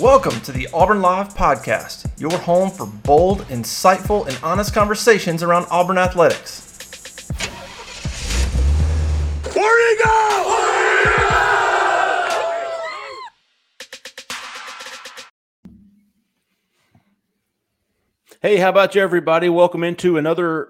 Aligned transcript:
Welcome 0.00 0.40
to 0.40 0.52
the 0.52 0.66
Auburn 0.72 1.02
Live 1.02 1.34
Podcast, 1.34 2.18
your 2.18 2.30
home 2.38 2.70
for 2.70 2.86
bold, 2.86 3.40
insightful, 3.48 4.26
and 4.26 4.38
honest 4.42 4.72
conversations 4.72 5.42
around 5.42 5.66
Auburn 5.70 5.98
athletics. 5.98 7.28
Where'd 9.54 9.98
he 9.98 10.02
go? 10.02 10.46
Hey, 18.40 18.56
how 18.56 18.70
about 18.70 18.94
you, 18.94 19.02
everybody? 19.02 19.50
Welcome 19.50 19.84
into 19.84 20.16
another 20.16 20.68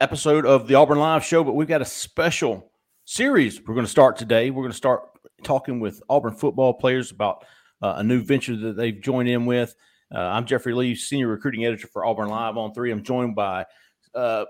episode 0.00 0.44
of 0.44 0.66
the 0.66 0.74
Auburn 0.74 0.98
Live 0.98 1.24
Show. 1.24 1.44
But 1.44 1.52
we've 1.52 1.68
got 1.68 1.82
a 1.82 1.84
special 1.84 2.72
series 3.04 3.60
we're 3.60 3.74
going 3.74 3.86
to 3.86 3.92
start 3.92 4.16
today. 4.16 4.50
We're 4.50 4.64
going 4.64 4.72
to 4.72 4.76
start 4.76 5.02
talking 5.44 5.78
with 5.78 6.02
Auburn 6.08 6.34
football 6.34 6.74
players 6.74 7.12
about 7.12 7.44
uh, 7.82 7.94
a 7.96 8.02
new 8.02 8.22
venture 8.22 8.56
that 8.56 8.76
they've 8.76 9.00
joined 9.00 9.28
in 9.28 9.44
with. 9.46 9.74
Uh, 10.14 10.18
I'm 10.18 10.46
Jeffrey 10.46 10.74
Lee, 10.74 10.94
senior 10.94 11.28
recruiting 11.28 11.64
editor 11.64 11.86
for 11.86 12.04
Auburn 12.04 12.28
Live 12.28 12.56
on 12.56 12.72
three. 12.72 12.90
I'm 12.90 13.02
joined 13.02 13.34
by 13.34 13.66
uh, 14.14 14.44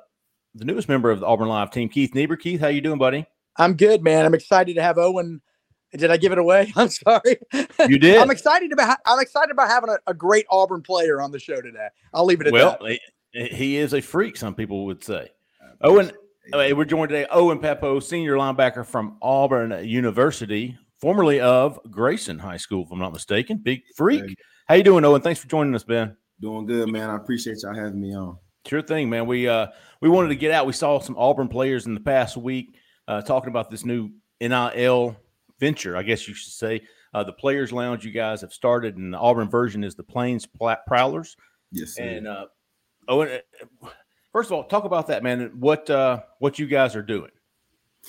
the 0.55 0.65
newest 0.65 0.89
member 0.89 1.11
of 1.11 1.21
the 1.21 1.27
Auburn 1.27 1.49
Live 1.49 1.71
team, 1.71 1.89
Keith 1.89 2.15
Niebuhr. 2.15 2.37
Keith, 2.37 2.61
how 2.61 2.69
you 2.69 2.81
doing, 2.81 2.99
buddy? 2.99 3.27
I'm 3.57 3.75
good, 3.75 4.03
man. 4.03 4.27
I'm 4.27 4.35
excited 4.35 4.75
to 4.75 4.83
have 4.83 4.99
Owen. 4.99 5.41
Did 5.93 6.11
I 6.11 6.17
give 6.17 6.33
it 6.33 6.39
away? 6.39 6.73
I'm 6.77 6.89
sorry. 6.89 7.39
You 7.89 7.99
did. 7.99 8.19
I'm 8.19 8.31
excited 8.31 8.73
about. 8.73 8.99
I'm 9.07 9.21
excited 9.21 9.51
about 9.51 9.69
having 9.69 9.91
a, 9.91 9.99
a, 10.07 10.15
great 10.15 10.47
Auburn 10.51 10.83
player 10.83 11.21
on 11.21 11.31
the 11.31 11.39
show 11.39 11.61
today. 11.61 11.89
I'll 12.15 12.25
leave 12.25 12.41
it 12.41 12.47
at 12.47 12.53
well, 12.53 12.71
that. 12.71 12.83
Well, 12.83 12.97
he 13.33 13.77
is 13.77 13.95
a 13.95 14.01
freak. 14.01 14.37
Some 14.37 14.55
people 14.55 14.87
would 14.87 15.05
say. 15.05 15.31
Owen, 15.83 16.13
hey, 16.53 16.73
we're 16.73 16.85
joined 16.85 17.11
today. 17.11 17.27
Owen 17.31 17.59
Pappoe, 17.59 18.01
senior 18.01 18.37
linebacker 18.37 18.87
from 18.87 19.17
Auburn 19.21 19.87
University, 19.87 20.79
formerly 21.03 21.41
of 21.41 21.81
Grayson 21.91 22.39
High 22.39 22.57
School, 22.57 22.85
if 22.85 22.93
I'm 22.93 23.01
not 23.01 23.13
mistaken. 23.13 23.59
Big 23.59 23.83
freak. 23.97 24.25
Hey. 24.25 24.37
How 24.69 24.75
you 24.77 24.85
doing, 24.85 25.05
Owen? 25.05 25.21
Thanks 25.21 25.41
for 25.41 25.49
joining 25.49 25.75
us, 25.75 25.83
Ben. 25.83 26.17
Doing 26.41 26.65
good, 26.65 26.89
man. 26.91 27.11
I 27.11 27.17
appreciate 27.17 27.59
y'all 27.63 27.75
having 27.75 28.01
me 28.01 28.15
on. 28.15 28.39
Sure 28.67 28.81
thing, 28.81 29.11
man. 29.11 29.27
We 29.27 29.49
uh 29.49 29.67
we 30.01 30.09
wanted 30.09 30.29
to 30.29 30.37
get 30.37 30.53
out. 30.53 30.67
We 30.67 30.73
saw 30.73 31.01
some 31.01 31.17
Auburn 31.19 31.49
players 31.49 31.87
in 31.87 31.95
the 31.95 32.01
past 32.01 32.37
week 32.37 32.77
uh, 33.09 33.21
talking 33.21 33.51
about 33.51 33.71
this 33.71 33.85
new 33.85 34.11
NIL 34.41 35.17
venture, 35.59 35.97
I 35.97 36.05
guess 36.05 36.29
you 36.29 36.35
should 36.35 36.53
say. 36.53 36.83
Uh, 37.13 37.25
the 37.25 37.33
Players 37.33 37.73
Lounge 37.73 38.05
you 38.05 38.13
guys 38.13 38.41
have 38.41 38.53
started, 38.53 38.97
and 38.97 39.13
the 39.13 39.19
Auburn 39.19 39.51
version 39.51 39.85
is 39.85 39.97
the 39.97 40.05
Plains 40.05 40.47
Prowlers. 40.87 41.37
Yes, 41.73 41.97
sir. 41.97 42.05
And 42.05 42.29
uh, 42.29 42.47
Owen, 43.09 43.41
uh, 43.83 43.89
first 44.33 44.49
of 44.49 44.53
all, 44.53 44.65
talk 44.65 44.85
about 44.85 45.09
that, 45.09 45.25
man. 45.25 45.51
What 45.59 45.91
uh, 45.91 46.21
what 46.39 46.61
you 46.61 46.67
guys 46.67 46.95
are 46.95 47.03
doing? 47.03 47.31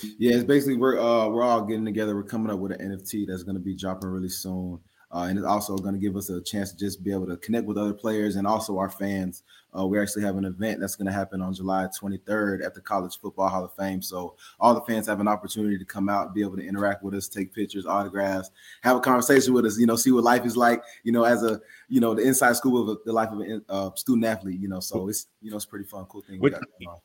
Yeah, 0.02 0.34
it's 0.34 0.44
basically 0.44 0.76
we're 0.76 0.98
uh, 0.98 1.28
we're 1.28 1.42
all 1.42 1.62
getting 1.62 1.84
together. 1.84 2.14
We're 2.14 2.24
coming 2.24 2.52
up 2.52 2.58
with 2.58 2.72
an 2.72 2.90
NFT 2.90 3.26
that's 3.26 3.42
going 3.42 3.56
to 3.56 3.62
be 3.62 3.74
dropping 3.74 4.10
really 4.10 4.28
soon. 4.28 4.80
Uh, 5.14 5.26
and 5.28 5.38
it's 5.38 5.46
also 5.46 5.76
going 5.76 5.94
to 5.94 6.00
give 6.00 6.16
us 6.16 6.28
a 6.28 6.42
chance 6.42 6.72
to 6.72 6.76
just 6.76 7.04
be 7.04 7.12
able 7.12 7.26
to 7.26 7.36
connect 7.36 7.66
with 7.66 7.78
other 7.78 7.94
players 7.94 8.34
and 8.34 8.48
also 8.48 8.78
our 8.78 8.90
fans. 8.90 9.44
Uh, 9.76 9.86
we 9.86 10.00
actually 10.00 10.22
have 10.22 10.36
an 10.36 10.44
event 10.44 10.80
that's 10.80 10.96
going 10.96 11.06
to 11.06 11.12
happen 11.12 11.40
on 11.40 11.54
July 11.54 11.86
23rd 12.00 12.64
at 12.64 12.74
the 12.74 12.80
College 12.80 13.18
Football 13.20 13.48
Hall 13.48 13.64
of 13.64 13.72
Fame. 13.74 14.02
So 14.02 14.34
all 14.58 14.74
the 14.74 14.80
fans 14.80 15.06
have 15.06 15.20
an 15.20 15.28
opportunity 15.28 15.78
to 15.78 15.84
come 15.84 16.08
out, 16.08 16.34
be 16.34 16.42
able 16.42 16.56
to 16.56 16.66
interact 16.66 17.04
with 17.04 17.14
us, 17.14 17.28
take 17.28 17.54
pictures, 17.54 17.86
autographs, 17.86 18.50
have 18.82 18.96
a 18.96 19.00
conversation 19.00 19.54
with 19.54 19.66
us. 19.66 19.78
You 19.78 19.86
know, 19.86 19.94
see 19.94 20.10
what 20.10 20.24
life 20.24 20.44
is 20.44 20.56
like. 20.56 20.82
You 21.04 21.12
know, 21.12 21.22
as 21.22 21.44
a 21.44 21.60
you 21.94 22.00
know 22.00 22.12
the 22.12 22.22
inside 22.22 22.56
school 22.56 22.90
of 22.90 22.98
the 23.04 23.12
life 23.12 23.30
of 23.30 23.40
a 23.40 23.62
uh, 23.68 23.94
student 23.94 24.26
athlete. 24.26 24.58
You 24.58 24.66
know, 24.66 24.80
so 24.80 25.08
it's 25.08 25.28
you 25.40 25.52
know 25.52 25.56
it's 25.56 25.64
pretty 25.64 25.84
fun, 25.84 26.06
cool 26.06 26.22
thing. 26.22 26.40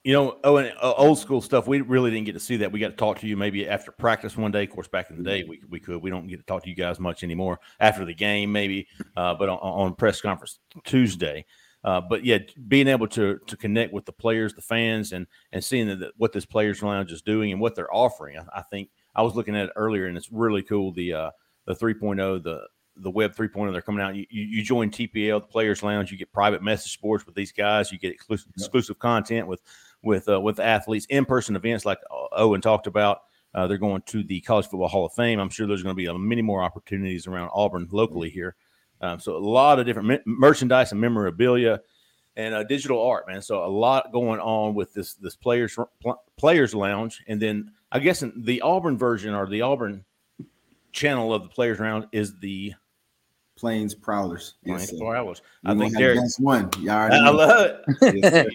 You 0.04 0.14
know, 0.14 0.40
oh, 0.44 0.58
and 0.58 0.74
uh, 0.82 0.94
old 0.94 1.20
school 1.20 1.44
stuff. 1.44 1.68
We 1.68 1.82
really 1.82 2.10
didn't 2.10 2.26
get 2.26 2.34
to 2.34 2.40
see 2.40 2.58
that. 2.58 2.72
We 2.72 2.80
got 2.80 2.88
to 2.88 2.96
talk 2.96 3.20
to 3.20 3.28
you 3.28 3.38
maybe 3.38 3.70
after 3.70 3.92
practice 3.92 4.36
one 4.36 4.52
day. 4.52 4.64
Of 4.64 4.72
course, 4.72 4.88
back 4.88 5.12
in 5.12 5.18
the 5.18 5.24
day, 5.24 5.44
we 5.44 5.62
we 5.70 5.80
could. 5.80 6.02
We 6.02 6.10
don't 6.10 6.26
get 6.26 6.38
to 6.38 6.46
talk 6.48 6.64
to 6.64 6.70
you 6.70 6.76
guys 6.76 7.00
much 7.00 7.24
anymore 7.24 7.60
after 7.80 8.04
the 8.04 8.16
game, 8.16 8.52
maybe. 8.52 8.88
Uh, 9.16 9.36
but 9.36 9.48
on, 9.48 9.60
on 9.60 9.94
press 9.94 10.22
conference 10.22 10.58
Tuesday. 10.86 11.46
Uh, 11.84 12.02
but 12.02 12.26
yeah, 12.26 12.40
being 12.68 12.88
able 12.88 13.08
to 13.10 13.38
to 13.46 13.56
connect 13.56 13.94
with 13.94 14.06
the 14.06 14.12
players, 14.12 14.56
the 14.56 14.62
fans, 14.64 15.12
and 15.12 15.28
and 15.52 15.64
seeing 15.64 15.88
that, 16.00 16.14
what 16.18 16.34
this 16.34 16.48
players 16.48 16.82
lounge 16.82 17.12
is 17.12 17.22
doing 17.22 17.52
and 17.52 17.62
what 17.62 17.76
they're 17.76 17.94
offering, 17.94 18.40
I, 18.40 18.60
I, 18.60 18.62
think 18.64 18.90
I 19.16 19.22
was 19.22 19.36
looking 19.36 19.56
at 19.56 19.68
it 19.68 19.74
earlier, 19.76 20.08
and 20.08 20.18
it's 20.18 20.32
really 20.32 20.64
cool. 20.64 20.92
The 20.94 21.14
uh, 21.14 21.32
the 21.68 21.76
3.0, 21.76 22.42
the 22.44 22.64
the 23.02 23.12
web 23.12 23.36
3.0 23.36 23.72
they're 23.72 23.82
coming 23.82 24.02
out. 24.02 24.16
You, 24.16 24.26
you 24.30 24.64
join 24.64 24.90
tpl 24.92 25.42
the 25.42 25.48
players 25.48 25.84
lounge 25.84 26.12
you 26.12 26.18
get 26.18 26.32
private 26.32 26.62
message 26.62 27.00
boards 27.02 27.26
with 27.26 27.36
these 27.36 27.52
guys. 27.52 27.92
You 27.92 28.00
get 28.00 28.12
exclusive, 28.12 28.52
exclusive 28.56 29.00
content 29.00 29.48
with 29.48 29.62
with 30.02 30.28
uh, 30.30 30.40
with 30.40 30.60
athletes. 30.60 31.06
In-person 31.10 31.56
events 31.56 31.86
like 31.86 32.00
owen 32.32 32.62
talked 32.62 32.88
about 32.88 33.22
uh, 33.54 33.68
they're 33.68 33.78
going 33.78 34.02
to 34.04 34.24
the 34.24 34.42
college 34.42 34.68
football 34.68 34.88
hall 34.88 35.06
of 35.06 35.14
fame. 35.14 35.40
I'm 35.40 35.50
sure 35.50 35.68
there's 35.68 35.84
going 35.84 35.96
to 35.96 35.98
be 35.98 36.12
many 36.18 36.42
more 36.42 36.62
opportunities 36.62 37.28
around 37.28 37.50
auburn 37.54 37.88
locally 37.92 38.30
here. 38.30 38.56
Um, 39.02 39.20
so 39.20 39.36
a 39.36 39.40
lot 39.40 39.80
of 39.80 39.86
different 39.86 40.22
merchandise 40.26 40.92
and 40.92 41.02
memorabilia 41.02 41.80
and 42.36 42.54
uh, 42.54 42.64
digital 42.64 43.02
art, 43.02 43.28
man. 43.28 43.42
So 43.42 43.66
a 43.66 43.68
lot 43.68 44.12
going 44.12 44.40
on 44.40 44.76
with 44.76 44.94
this 44.94 45.16
this 45.16 45.36
players 45.36 45.78
players 46.38 46.76
lounge, 46.76 47.24
and 47.28 47.42
then 47.42 47.72
I 47.92 48.00
guess 48.00 48.24
the 48.38 48.62
Auburn 48.62 48.98
version 48.98 49.34
or 49.34 49.48
the 49.48 49.62
Auburn 49.62 50.06
channel 50.92 51.34
of 51.34 51.44
the 51.44 51.50
players 51.50 51.80
lounge 51.80 52.06
is 52.12 52.38
the 52.40 52.74
Plains 53.60 53.94
Prowlers. 53.94 54.56
Plains 54.66 54.92
yes, 54.92 55.00
Prowlers. 55.00 55.42
I 55.66 55.76
think 55.76 55.98
Derek 55.98 56.22
one. 56.40 56.70
I 56.90 57.30
love 57.30 57.84
it. 58.02 58.24
yes, 58.24 58.48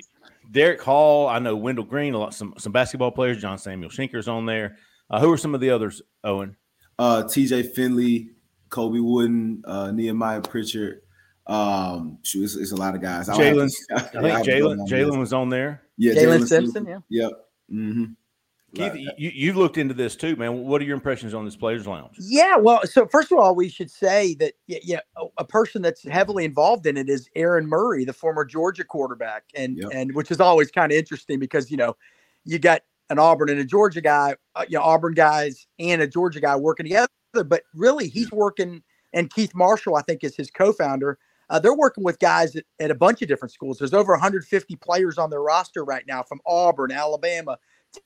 Derek 0.51 0.81
Hall. 0.81 1.29
I 1.29 1.39
know 1.39 1.55
Wendell 1.57 1.85
Green. 1.85 2.15
A 2.15 2.19
lot 2.19 2.33
some 2.33 2.55
some 2.57 2.73
basketball 2.73 3.11
players. 3.11 3.41
John 3.41 3.59
Samuel 3.59 3.91
Shenker's 3.91 4.29
on 4.29 4.47
there. 4.47 4.79
Uh, 5.11 5.21
who 5.21 5.31
are 5.31 5.37
some 5.37 5.55
of 5.55 5.61
the 5.61 5.71
others? 5.71 6.01
Owen. 6.23 6.57
Uh, 6.99 7.25
T.J. 7.25 7.65
Finley, 7.65 8.31
Kobe 8.71 9.01
Wooden, 9.01 9.63
uh, 9.67 9.91
Nehemiah 9.91 10.41
Pritchard. 10.41 11.03
Um, 11.47 12.19
shoot, 12.23 12.45
it's, 12.45 12.57
it's, 12.57 12.73
a 12.73 12.77
lot 12.77 12.95
of 12.95 13.03
guys. 13.03 13.29
Jalen, 13.29 13.71
I 13.95 14.01
think 14.01 14.47
Jalen 14.47 14.89
Jalen 14.89 15.19
was 15.19 15.35
on 15.35 15.51
there. 15.51 15.83
Yeah, 15.99 16.15
Jaylin 16.15 16.47
Simpson. 16.47 16.87
Yeah. 16.87 16.99
Yep. 17.11 17.33
Mm-hmm. 17.73 18.05
Keith, 18.75 18.93
you, 19.17 19.31
you've 19.35 19.57
looked 19.57 19.79
into 19.79 19.95
this 19.95 20.17
too, 20.17 20.37
man. 20.37 20.65
What 20.65 20.81
are 20.83 20.85
your 20.85 20.95
impressions 20.95 21.35
on 21.35 21.45
this 21.45 21.57
Players 21.57 21.87
Lounge? 21.87 22.17
Yeah, 22.19 22.57
well, 22.57 22.81
so 22.85 23.07
first 23.07 23.31
of 23.31 23.39
all, 23.39 23.55
we 23.55 23.69
should 23.69 23.91
say 23.91 24.35
that 24.35 24.55
yeah, 24.67 24.79
yeah 24.83 25.01
a 25.39 25.45
person 25.45 25.83
that's 25.83 26.03
heavily 26.03 26.45
involved 26.45 26.87
in 26.87 26.97
it 26.97 27.09
is 27.09 27.29
Aaron 27.37 27.67
Murray, 27.67 28.05
the 28.05 28.13
former 28.13 28.45
Georgia 28.45 28.85
quarterback, 28.85 29.45
and 29.55 29.79
yep. 29.79 29.91
and 29.93 30.15
which 30.15 30.31
is 30.31 30.41
always 30.41 30.71
kind 30.71 30.93
of 30.93 30.99
interesting 30.99 31.39
because 31.39 31.71
you 31.71 31.77
know 31.77 31.97
you 32.45 32.59
got 32.59 32.83
an 33.11 33.19
Auburn 33.19 33.51
and 33.51 33.61
a 33.61 33.65
Georgia 33.65 34.01
guy, 34.01 34.35
uh, 34.57 34.65
you 34.69 34.79
know 34.79 34.85
Auburn 34.85 35.15
guys 35.15 35.67
and 35.79 36.03
a 36.03 36.07
Georgia 36.07 36.41
guy 36.41 36.57
working 36.57 36.87
together, 36.87 37.09
but 37.33 37.63
really 37.75 38.09
he's 38.09 38.31
working, 38.33 38.83
and 39.13 39.33
Keith 39.33 39.55
Marshall, 39.55 39.97
I 39.97 40.03
think, 40.03 40.25
is 40.25 40.37
his 40.37 40.51
co-founder. 40.51 41.19
Uh, 41.51 41.59
they're 41.59 41.75
working 41.75 42.03
with 42.03 42.19
guys 42.19 42.57
at, 42.57 42.65
at, 42.81 42.91
a 42.91 42.95
bunch 42.95 43.21
of 43.21 43.29
different 43.29 43.53
schools. 43.53 43.79
There's 43.79 43.93
over 43.93 44.13
150 44.13 44.77
players 44.77 45.19
on 45.19 45.29
their 45.29 45.43
roster 45.43 45.85
right 45.85 46.05
now 46.09 46.23
from 46.23 46.41
Auburn, 46.47 46.91
Alabama, 46.91 47.59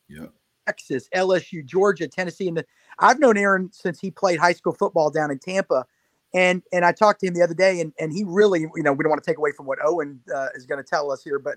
yep. 0.09 0.33
Texas, 0.69 1.09
LSU, 1.15 1.65
Georgia, 1.65 2.07
Tennessee. 2.07 2.47
And 2.47 2.59
the, 2.59 2.67
I've 2.99 3.19
known 3.19 3.39
Aaron 3.39 3.71
since 3.73 3.99
he 3.99 4.11
played 4.11 4.39
high 4.39 4.53
school 4.53 4.75
football 4.75 5.11
down 5.11 5.31
in 5.31 5.39
Tampa. 5.39 5.87
And 6.35 6.63
and 6.75 6.85
I 6.85 6.93
talked 6.93 7.21
to 7.21 7.27
him 7.27 7.33
the 7.33 7.43
other 7.43 7.55
day, 7.55 7.81
and, 7.81 7.95
and 7.99 8.13
he 8.13 8.23
really, 8.23 8.61
you 8.61 8.83
know, 8.83 8.93
we 8.93 9.03
don't 9.03 9.09
want 9.09 9.25
to 9.25 9.29
take 9.29 9.39
away 9.39 9.51
from 9.51 9.65
what 9.65 9.79
Owen 9.83 10.21
uh, 10.35 10.49
is 10.55 10.67
going 10.67 10.83
to 10.83 10.89
tell 10.89 11.11
us 11.11 11.25
here, 11.25 11.39
but, 11.39 11.57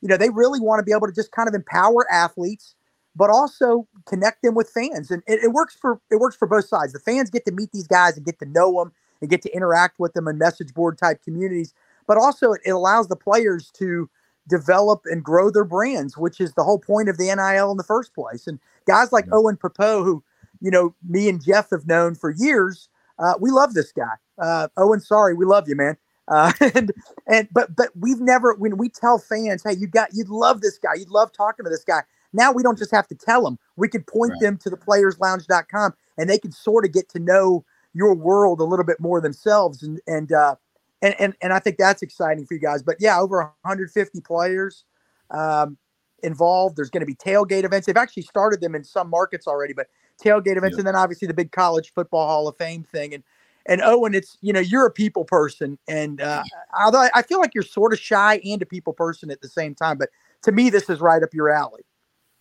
you 0.00 0.08
know, 0.08 0.16
they 0.16 0.28
really 0.28 0.58
want 0.58 0.80
to 0.80 0.82
be 0.82 0.90
able 0.90 1.06
to 1.06 1.12
just 1.12 1.30
kind 1.30 1.48
of 1.48 1.54
empower 1.54 2.04
athletes, 2.10 2.74
but 3.14 3.30
also 3.30 3.86
connect 4.06 4.42
them 4.42 4.56
with 4.56 4.68
fans. 4.70 5.12
And 5.12 5.22
it, 5.28 5.44
it 5.44 5.52
works 5.52 5.76
for 5.80 6.00
it 6.10 6.16
works 6.16 6.34
for 6.34 6.48
both 6.48 6.66
sides. 6.66 6.92
The 6.92 6.98
fans 6.98 7.30
get 7.30 7.44
to 7.44 7.52
meet 7.52 7.70
these 7.70 7.86
guys 7.86 8.16
and 8.16 8.26
get 8.26 8.40
to 8.40 8.46
know 8.46 8.72
them 8.80 8.92
and 9.20 9.30
get 9.30 9.40
to 9.42 9.54
interact 9.54 10.00
with 10.00 10.14
them 10.14 10.26
in 10.26 10.36
message 10.36 10.74
board 10.74 10.98
type 10.98 11.22
communities. 11.22 11.72
But 12.08 12.18
also, 12.18 12.52
it, 12.54 12.62
it 12.64 12.70
allows 12.70 13.06
the 13.06 13.16
players 13.16 13.70
to 13.78 14.10
develop 14.48 15.02
and 15.04 15.22
grow 15.22 15.50
their 15.50 15.64
brands, 15.64 16.16
which 16.16 16.40
is 16.40 16.54
the 16.54 16.64
whole 16.64 16.78
point 16.78 17.08
of 17.08 17.18
the 17.18 17.26
NIL 17.26 17.70
in 17.70 17.76
the 17.76 17.84
first 17.84 18.14
place. 18.14 18.46
And 18.46 18.58
guys 18.86 19.12
like 19.12 19.26
Owen 19.32 19.56
Pappoe, 19.56 20.02
who 20.02 20.22
you 20.60 20.70
know 20.70 20.94
me 21.08 21.28
and 21.28 21.42
Jeff 21.44 21.70
have 21.70 21.86
known 21.86 22.14
for 22.14 22.30
years, 22.30 22.88
uh, 23.18 23.34
we 23.40 23.50
love 23.50 23.74
this 23.74 23.92
guy. 23.92 24.14
Uh, 24.38 24.68
Owen, 24.76 25.00
sorry, 25.00 25.34
we 25.34 25.44
love 25.44 25.68
you, 25.68 25.76
man. 25.76 25.96
Uh, 26.28 26.52
and 26.74 26.92
and 27.26 27.48
but 27.52 27.74
but 27.74 27.90
we've 27.96 28.20
never 28.20 28.54
when 28.54 28.76
we 28.76 28.88
tell 28.88 29.18
fans, 29.18 29.62
hey, 29.64 29.74
you 29.78 29.86
got 29.86 30.10
you'd 30.12 30.28
love 30.28 30.60
this 30.60 30.78
guy, 30.78 30.94
you'd 30.94 31.10
love 31.10 31.32
talking 31.32 31.64
to 31.64 31.70
this 31.70 31.84
guy. 31.84 32.02
Now 32.32 32.52
we 32.52 32.62
don't 32.62 32.78
just 32.78 32.90
have 32.90 33.08
to 33.08 33.14
tell 33.14 33.42
them; 33.42 33.58
we 33.76 33.88
can 33.88 34.02
point 34.02 34.32
right. 34.32 34.40
them 34.40 34.58
to 34.58 34.70
the 34.70 34.76
playerslounge.com, 34.76 35.94
and 36.18 36.28
they 36.28 36.38
can 36.38 36.52
sort 36.52 36.84
of 36.84 36.92
get 36.92 37.08
to 37.10 37.18
know 37.18 37.64
your 37.94 38.14
world 38.14 38.60
a 38.60 38.64
little 38.64 38.84
bit 38.84 39.00
more 39.00 39.20
themselves 39.20 39.82
and 39.82 40.00
and 40.06 40.32
uh, 40.32 40.54
and 41.02 41.14
and 41.18 41.34
and 41.42 41.52
I 41.52 41.58
think 41.58 41.76
that's 41.78 42.02
exciting 42.02 42.46
for 42.46 42.54
you 42.54 42.60
guys. 42.60 42.82
But 42.82 42.96
yeah, 43.00 43.18
over 43.18 43.38
150 43.62 44.20
players 44.20 44.84
um, 45.30 45.76
involved. 46.22 46.76
There's 46.76 46.90
going 46.90 47.02
to 47.02 47.06
be 47.06 47.14
tailgate 47.14 47.64
events. 47.64 47.86
They've 47.86 47.96
actually 47.96 48.24
started 48.24 48.60
them 48.60 48.74
in 48.74 48.84
some 48.84 49.08
markets 49.08 49.46
already, 49.46 49.72
but 49.72 49.86
tailgate 50.22 50.56
events, 50.56 50.74
Yeah. 50.74 50.80
and 50.80 50.86
then 50.86 50.96
obviously 50.96 51.28
the 51.28 51.34
big 51.34 51.52
college 51.52 51.92
football 51.94 52.26
Hall 52.26 52.48
of 52.48 52.56
Fame 52.56 52.82
thing. 52.84 53.14
And 53.14 53.22
and 53.66 53.82
Owen, 53.82 54.14
it's 54.14 54.38
you 54.40 54.52
know 54.52 54.60
you're 54.60 54.86
a 54.86 54.90
people 54.90 55.24
person, 55.24 55.78
and 55.88 56.20
uh, 56.20 56.42
although 56.80 57.02
I- 57.02 57.10
I 57.14 57.22
feel 57.22 57.38
like 57.38 57.54
you're 57.54 57.62
sort 57.62 57.92
of 57.92 57.98
shy 57.98 58.40
and 58.44 58.62
a 58.62 58.66
people 58.66 58.92
person 58.92 59.30
at 59.30 59.40
the 59.40 59.48
same 59.48 59.74
time, 59.74 59.98
but 59.98 60.08
to 60.42 60.52
me 60.52 60.70
this 60.70 60.88
is 60.88 61.00
right 61.00 61.22
up 61.22 61.34
your 61.34 61.50
alley. 61.50 61.82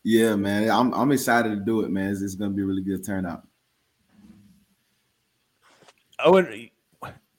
Yeah, 0.03 0.35
man. 0.37 0.69
I'm 0.69 0.93
I'm 0.93 1.11
excited 1.11 1.49
to 1.49 1.57
do 1.57 1.81
it, 1.81 1.89
man. 1.89 2.11
It's, 2.11 2.21
it's 2.21 2.35
gonna 2.35 2.51
be 2.51 2.61
a 2.61 2.65
really 2.65 2.81
good 2.81 3.05
turnout. 3.05 3.45
Owen, 6.23 6.69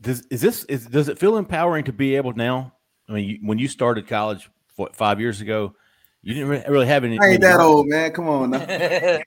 does 0.00 0.26
is 0.30 0.40
this 0.40 0.64
is 0.64 0.86
does 0.86 1.08
it 1.08 1.18
feel 1.18 1.36
empowering 1.36 1.84
to 1.84 1.92
be 1.92 2.16
able 2.16 2.32
now? 2.34 2.72
I 3.08 3.12
mean, 3.12 3.28
you, 3.28 3.38
when 3.42 3.58
you 3.58 3.68
started 3.68 4.06
college 4.06 4.48
what, 4.76 4.94
five 4.94 5.18
years 5.20 5.40
ago, 5.40 5.74
you 6.22 6.34
didn't 6.34 6.48
re- 6.50 6.64
really 6.68 6.86
have 6.86 7.04
any. 7.04 7.18
I 7.18 7.28
ain't 7.28 7.40
many- 7.40 7.52
that 7.52 7.60
old, 7.60 7.88
man. 7.88 8.12
Come 8.12 8.28
on 8.28 8.50
now. 8.50 8.66
yeah, 8.68 9.18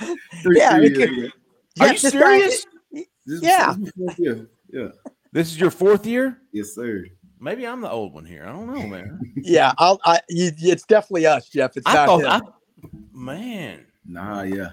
Three- 0.00 0.16
three 0.42 0.60
it 0.60 0.96
years, 0.96 0.98
could- 0.98 1.32
yeah. 1.76 1.84
Are 1.84 1.86
you 1.86 1.92
this 1.98 2.02
guy- 2.02 2.10
serious? 2.10 2.66
This 2.92 3.06
is- 3.26 3.42
Yeah. 3.42 3.74
this 3.78 3.92
fourth 3.96 4.18
year. 4.18 4.46
Yeah. 4.72 4.88
This 5.32 5.50
is 5.52 5.60
your 5.60 5.70
fourth 5.70 6.04
year. 6.06 6.38
Yes, 6.52 6.74
sir. 6.74 7.04
Maybe 7.40 7.66
I'm 7.66 7.80
the 7.80 7.90
old 7.90 8.12
one 8.12 8.24
here. 8.24 8.44
I 8.46 8.52
don't 8.52 8.66
know, 8.72 8.86
man. 8.86 9.18
yeah, 9.36 9.72
I'll, 9.78 9.98
I, 10.04 10.20
you, 10.28 10.50
it's 10.58 10.84
definitely 10.84 11.26
us, 11.26 11.48
Jeff. 11.48 11.76
It's 11.76 11.86
I 11.86 11.94
not 11.94 12.06
thought, 12.06 12.20
him. 12.20 12.52
I, 12.84 12.88
man, 13.12 13.86
Nah, 14.04 14.42
yeah. 14.42 14.70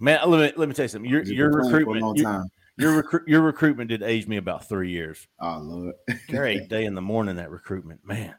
man. 0.00 0.18
Let 0.26 0.40
me 0.40 0.52
let 0.56 0.68
me 0.68 0.74
tell 0.74 0.84
you 0.84 0.88
something. 0.88 1.10
Your 1.10 1.20
Just 1.20 1.32
your 1.34 1.50
been 1.50 1.60
playing 1.60 1.70
for 1.70 1.76
a 1.76 1.78
recruitment, 1.80 2.02
long 2.06 2.16
your, 2.16 2.24
time. 2.24 2.50
Your, 2.80 2.96
recruit, 2.96 3.28
your 3.28 3.40
recruitment 3.42 3.88
did 3.88 4.02
age 4.02 4.26
me 4.26 4.36
about 4.36 4.68
three 4.68 4.90
years. 4.90 5.26
Oh 5.40 5.58
Lord. 5.62 5.94
Great 6.28 6.68
day 6.68 6.84
in 6.84 6.94
the 6.94 7.02
morning 7.02 7.36
that 7.36 7.50
recruitment, 7.50 8.00
man. 8.04 8.34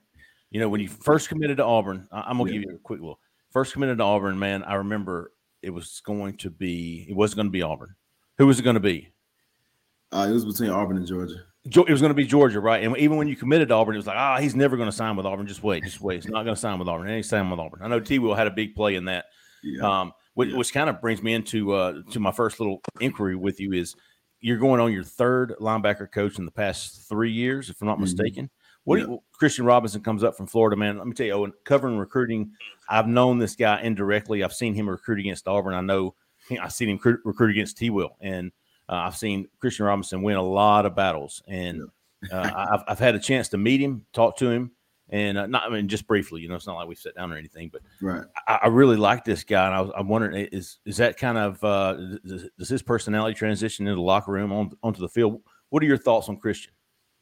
You 0.49 0.59
know 0.59 0.69
when 0.69 0.81
you 0.81 0.87
first 0.89 1.29
committed 1.29 1.57
to 1.57 1.63
Auburn, 1.65 2.07
I- 2.11 2.21
I'm 2.21 2.37
gonna 2.37 2.51
Yeah. 2.51 2.59
give 2.59 2.69
you 2.69 2.75
a 2.75 2.79
quick 2.79 2.99
little. 2.99 3.19
First 3.51 3.73
committed 3.73 3.97
to 3.99 4.03
Auburn, 4.03 4.37
man. 4.39 4.63
I 4.63 4.75
remember 4.75 5.31
it 5.61 5.69
was 5.69 6.01
going 6.05 6.37
to 6.37 6.49
be. 6.49 7.05
It 7.09 7.15
wasn't 7.15 7.37
going 7.37 7.47
to 7.47 7.51
be 7.51 7.61
Auburn. 7.61 7.95
Who 8.37 8.47
was 8.47 8.59
it 8.59 8.63
going 8.63 8.73
to 8.75 8.79
be? 8.79 9.09
Uh, 10.11 10.27
it 10.29 10.33
was 10.33 10.45
between 10.45 10.69
Auburn 10.69 10.97
and 10.97 11.05
Georgia. 11.07 11.35
Ge- 11.67 11.77
It 11.87 11.91
was 11.91 12.01
going 12.01 12.09
to 12.11 12.15
be 12.15 12.25
Georgia, 12.25 12.59
right? 12.59 12.83
And 12.83 12.97
even 12.97 13.17
when 13.17 13.27
you 13.27 13.35
committed 13.35 13.67
to 13.69 13.75
Auburn, 13.75 13.95
it 13.95 13.99
was 13.99 14.07
like, 14.07 14.17
ah, 14.17 14.39
he's 14.39 14.55
never 14.55 14.75
going 14.77 14.89
to 14.89 14.95
sign 14.95 15.15
with 15.15 15.25
Auburn. 15.25 15.47
Just 15.47 15.63
wait, 15.63 15.83
just 15.83 16.01
wait. 16.01 16.23
He's 16.23 16.31
not 16.31 16.43
going 16.43 16.55
to 16.55 16.59
sign 16.59 16.79
with 16.79 16.87
Auburn. 16.87 17.07
And 17.07 17.15
he 17.17 17.23
signed 17.23 17.51
with 17.51 17.59
Auburn. 17.59 17.81
I 17.83 17.87
know 17.87 17.99
T. 17.99 18.19
Will 18.19 18.33
had 18.35 18.47
a 18.47 18.51
big 18.51 18.73
play 18.75 18.95
in 18.95 19.05
that. 19.05 19.25
Yeah. 19.63 20.01
Um, 20.01 20.13
which, 20.33 20.49
Yeah. 20.49 20.57
which 20.57 20.73
kind 20.73 20.89
of 20.89 20.99
brings 21.01 21.21
me 21.21 21.33
into 21.33 21.73
uh, 21.73 22.01
to 22.11 22.19
my 22.19 22.31
first 22.31 22.59
little 22.59 22.81
inquiry 22.99 23.35
with 23.35 23.59
you 23.59 23.73
is 23.73 23.95
you're 24.41 24.57
going 24.57 24.81
on 24.81 24.91
your 24.91 25.03
third 25.03 25.53
linebacker 25.59 26.11
coach 26.11 26.37
in 26.39 26.45
the 26.45 26.51
past 26.51 27.07
three 27.07 27.31
years, 27.31 27.69
if 27.69 27.79
I'm 27.81 27.87
not 27.87 27.97
Mhm. 27.97 28.01
mistaken. 28.01 28.49
What 28.83 28.95
do 28.97 29.01
Yeah. 29.03 29.07
you, 29.09 29.23
Christian 29.33 29.65
Robinson 29.65 30.01
comes 30.01 30.23
up 30.23 30.35
from 30.35 30.47
Florida, 30.47 30.75
man. 30.75 30.97
Let 30.97 31.07
me 31.07 31.13
tell 31.13 31.27
you, 31.27 31.33
Owen, 31.33 31.53
covering 31.63 31.97
recruiting, 31.97 32.51
I've 32.89 33.07
known 33.07 33.37
this 33.37 33.55
guy 33.55 33.79
indirectly. 33.81 34.43
I've 34.43 34.53
seen 34.53 34.73
him 34.73 34.89
recruit 34.89 35.19
against 35.19 35.47
Auburn. 35.47 35.73
I 35.75 35.81
know 35.81 36.15
I've 36.59 36.73
seen 36.73 36.89
him 36.89 36.97
recruit, 36.97 37.21
recruit 37.23 37.51
against 37.51 37.77
T. 37.77 37.89
Will, 37.91 38.17
and 38.19 38.51
uh, 38.89 38.95
I've 38.95 39.15
seen 39.15 39.47
Christian 39.59 39.85
Robinson 39.85 40.23
win 40.23 40.35
a 40.35 40.41
lot 40.41 40.85
of 40.85 40.95
battles. 40.95 41.41
And 41.47 41.83
uh, 42.31 42.67
I've, 42.73 42.83
I've 42.87 42.99
had 42.99 43.15
a 43.15 43.19
chance 43.19 43.47
to 43.49 43.57
meet 43.57 43.79
him, 43.79 44.05
talk 44.13 44.35
to 44.37 44.49
him, 44.49 44.71
and 45.11 45.37
uh, 45.37 45.45
not 45.45 45.63
I 45.63 45.69
mean 45.69 45.87
just 45.87 46.07
briefly. 46.07 46.41
You 46.41 46.49
know, 46.49 46.55
it's 46.55 46.67
not 46.67 46.75
like 46.75 46.87
we 46.87 46.95
sat 46.95 47.15
down 47.15 47.31
or 47.31 47.37
anything, 47.37 47.69
but 47.69 47.81
right. 48.01 48.23
I, 48.47 48.59
I 48.63 48.67
really 48.67 48.97
like 48.97 49.23
this 49.23 49.43
guy, 49.43 49.65
and 49.65 49.75
I 49.75 49.81
was 49.81 49.91
I'm 49.95 50.07
wondering 50.07 50.47
is 50.51 50.79
is 50.85 50.97
that 50.97 51.17
kind 51.17 51.37
of 51.37 51.63
uh, 51.63 51.93
does, 52.25 52.49
does 52.57 52.69
his 52.69 52.81
personality 52.81 53.35
transition 53.35 53.87
into 53.87 53.95
the 53.95 54.01
locker 54.01 54.31
room 54.31 54.51
on, 54.51 54.71
onto 54.81 55.01
the 55.01 55.09
field? 55.09 55.41
What 55.69 55.83
are 55.83 55.85
your 55.85 55.97
thoughts 55.97 56.29
on 56.29 56.37
Christian? 56.37 56.73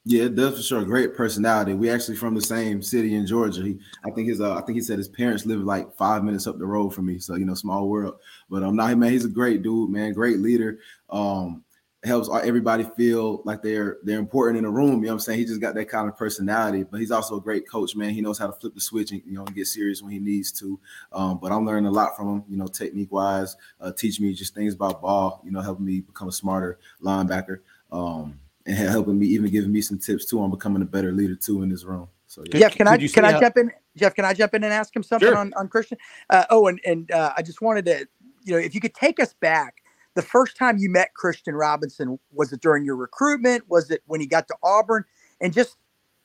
Yeah, 0.05 0.23
it 0.23 0.35
does 0.35 0.55
for 0.57 0.63
sure. 0.63 0.85
Great 0.85 1.13
personality. 1.13 1.73
We 1.73 1.89
actually 1.89 2.15
from 2.15 2.33
the 2.33 2.41
same 2.41 2.81
city 2.81 3.15
in 3.15 3.27
Georgia. 3.27 3.61
He, 3.61 3.79
I 4.05 4.11
think 4.11 4.29
his, 4.29 4.39
uh, 4.39 4.55
I 4.55 4.61
think 4.61 4.77
he 4.77 4.81
said 4.81 4.97
his 4.97 5.09
parents 5.09 5.45
live 5.45 5.59
like 5.59 5.93
five 5.97 6.23
minutes 6.23 6.47
up 6.47 6.57
the 6.57 6.65
road 6.65 6.91
from 6.91 7.05
me. 7.05 7.19
So 7.19 7.35
you 7.35 7.45
know, 7.45 7.53
small 7.53 7.89
world. 7.89 8.15
But 8.49 8.63
I'm 8.63 8.69
um, 8.69 8.75
now 8.77 8.95
man, 8.95 9.11
he's 9.11 9.25
a 9.25 9.29
great 9.29 9.61
dude, 9.61 9.89
man. 9.89 10.13
Great 10.13 10.39
leader. 10.39 10.79
Um, 11.09 11.63
helps 12.03 12.29
everybody 12.43 12.85
feel 12.95 13.41
like 13.43 13.61
they're 13.61 13.97
they're 14.03 14.19
important 14.19 14.57
in 14.57 14.63
the 14.63 14.69
room. 14.69 14.99
You 15.01 15.01
know 15.01 15.07
what 15.07 15.13
I'm 15.13 15.19
saying? 15.19 15.39
He 15.39 15.45
just 15.45 15.59
got 15.59 15.75
that 15.75 15.89
kind 15.89 16.07
of 16.07 16.17
personality. 16.17 16.83
But 16.83 16.99
he's 17.01 17.11
also 17.11 17.35
a 17.37 17.41
great 17.41 17.67
coach, 17.69 17.95
man. 17.95 18.11
He 18.11 18.21
knows 18.21 18.37
how 18.39 18.47
to 18.47 18.53
flip 18.53 18.73
the 18.73 18.81
switch 18.81 19.11
and 19.11 19.21
you 19.25 19.33
know 19.33 19.45
and 19.45 19.55
get 19.55 19.67
serious 19.67 20.01
when 20.01 20.11
he 20.11 20.19
needs 20.19 20.51
to. 20.59 20.79
Um, 21.11 21.39
but 21.39 21.51
I'm 21.51 21.65
learning 21.65 21.87
a 21.87 21.91
lot 21.91 22.15
from 22.15 22.27
him. 22.35 22.43
You 22.49 22.57
know, 22.57 22.67
technique 22.67 23.11
wise, 23.11 23.57
uh, 23.81 23.91
teach 23.91 24.19
me 24.19 24.33
just 24.33 24.55
things 24.55 24.73
about 24.73 25.01
ball. 25.01 25.41
You 25.43 25.51
know, 25.51 25.61
helping 25.61 25.85
me 25.85 25.99
become 26.01 26.29
a 26.29 26.31
smarter 26.31 26.79
linebacker. 27.03 27.59
Um, 27.91 28.39
and 28.65 28.77
helping 28.77 29.17
me, 29.17 29.25
even 29.27 29.49
giving 29.49 29.71
me 29.71 29.81
some 29.81 29.97
tips 29.97 30.25
too 30.25 30.39
on 30.41 30.51
becoming 30.51 30.81
a 30.81 30.85
better 30.85 31.11
leader 31.11 31.35
too 31.35 31.63
in 31.63 31.69
this 31.69 31.83
room. 31.83 32.07
So 32.27 32.43
yeah, 32.53 32.59
Jeff, 32.59 32.75
can 32.75 32.87
I 32.87 32.91
Could 32.91 33.01
you 33.01 33.09
can 33.09 33.25
I 33.25 33.31
how- 33.33 33.39
jump 33.39 33.57
in? 33.57 33.71
Jeff, 33.97 34.13
can 34.13 34.23
I 34.23 34.33
jump 34.33 34.53
in 34.53 34.63
and 34.63 34.71
ask 34.71 34.95
him 34.95 35.03
something 35.03 35.27
Sure. 35.27 35.37
on, 35.37 35.51
on 35.57 35.67
Christian? 35.67 35.97
Uh, 36.29 36.45
oh, 36.51 36.67
and 36.67 36.79
and 36.85 37.11
uh, 37.11 37.33
I 37.35 37.41
just 37.41 37.61
wanted 37.61 37.85
to, 37.85 38.07
you 38.45 38.53
know, 38.53 38.59
if 38.59 38.73
you 38.75 38.79
could 38.79 38.93
take 38.93 39.19
us 39.19 39.33
back, 39.33 39.81
the 40.19 40.25
first 40.27 40.57
time 40.57 40.77
you 40.77 40.89
met 40.89 41.13
Christian 41.13 41.55
Robinson, 41.55 42.19
was 42.33 42.51
it 42.51 42.59
during 42.59 42.83
your 42.83 42.97
recruitment? 42.97 43.63
Was 43.69 43.89
it 43.89 44.01
when 44.05 44.19
he 44.19 44.27
got 44.27 44.47
to 44.49 44.55
Auburn? 44.63 45.05
And 45.39 45.53
just, 45.53 45.77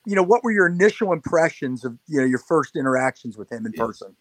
you 0.04 0.16
know, 0.16 0.22
what 0.22 0.42
were 0.42 0.50
your 0.50 0.66
initial 0.66 1.12
impressions 1.12 1.84
of 1.84 1.96
you 2.08 2.20
know 2.20 2.26
your 2.26 2.40
first 2.40 2.74
interactions 2.74 3.36
with 3.38 3.50
him 3.52 3.66
in 3.66 3.72
Yeah. 3.72 3.84
person? 3.84 4.16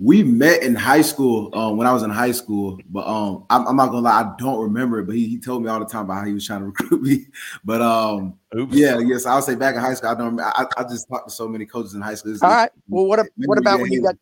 we 0.00 0.24
met 0.24 0.60
in 0.64 0.74
high 0.74 1.02
school 1.02 1.56
um, 1.56 1.76
when 1.76 1.86
I 1.86 1.92
was 1.92 2.02
in 2.02 2.10
high 2.10 2.32
school, 2.32 2.80
but 2.90 3.06
um, 3.06 3.44
I'm, 3.48 3.64
I'm 3.68 3.76
not 3.76 3.90
gonna 3.92 4.00
lie, 4.00 4.22
I 4.22 4.34
don't 4.36 4.60
remember 4.60 4.98
it. 4.98 5.04
But 5.04 5.14
he, 5.14 5.28
he 5.28 5.38
told 5.38 5.62
me 5.62 5.68
all 5.68 5.78
the 5.78 5.86
time 5.86 6.04
about 6.06 6.14
how 6.14 6.24
he 6.24 6.32
was 6.32 6.44
trying 6.44 6.60
to 6.60 6.66
recruit 6.72 7.02
me. 7.02 7.26
But 7.64 7.80
um, 7.80 8.34
Oops. 8.56 8.74
yeah, 8.74 8.98
yes, 8.98 9.24
I'll 9.24 9.40
say 9.42 9.54
back 9.54 9.76
in 9.76 9.80
high 9.80 9.94
school, 9.94 10.10
I 10.10 10.14
don't. 10.14 10.24
remember. 10.36 10.44
I, 10.56 10.66
I 10.76 10.82
just 10.82 11.08
talked 11.08 11.28
to 11.28 11.34
so 11.34 11.46
many 11.46 11.64
coaches 11.64 11.94
in 11.94 12.00
high 12.00 12.14
school. 12.16 12.32
It's- 12.32 12.42
All 12.42 12.50
right. 12.50 12.70
Well, 12.88 13.06
what 13.06 13.20
ab- 13.20 13.28
what 13.36 13.58
about 13.58 13.80
when 13.80 13.92
you 13.92 14.02
got? 14.02 14.16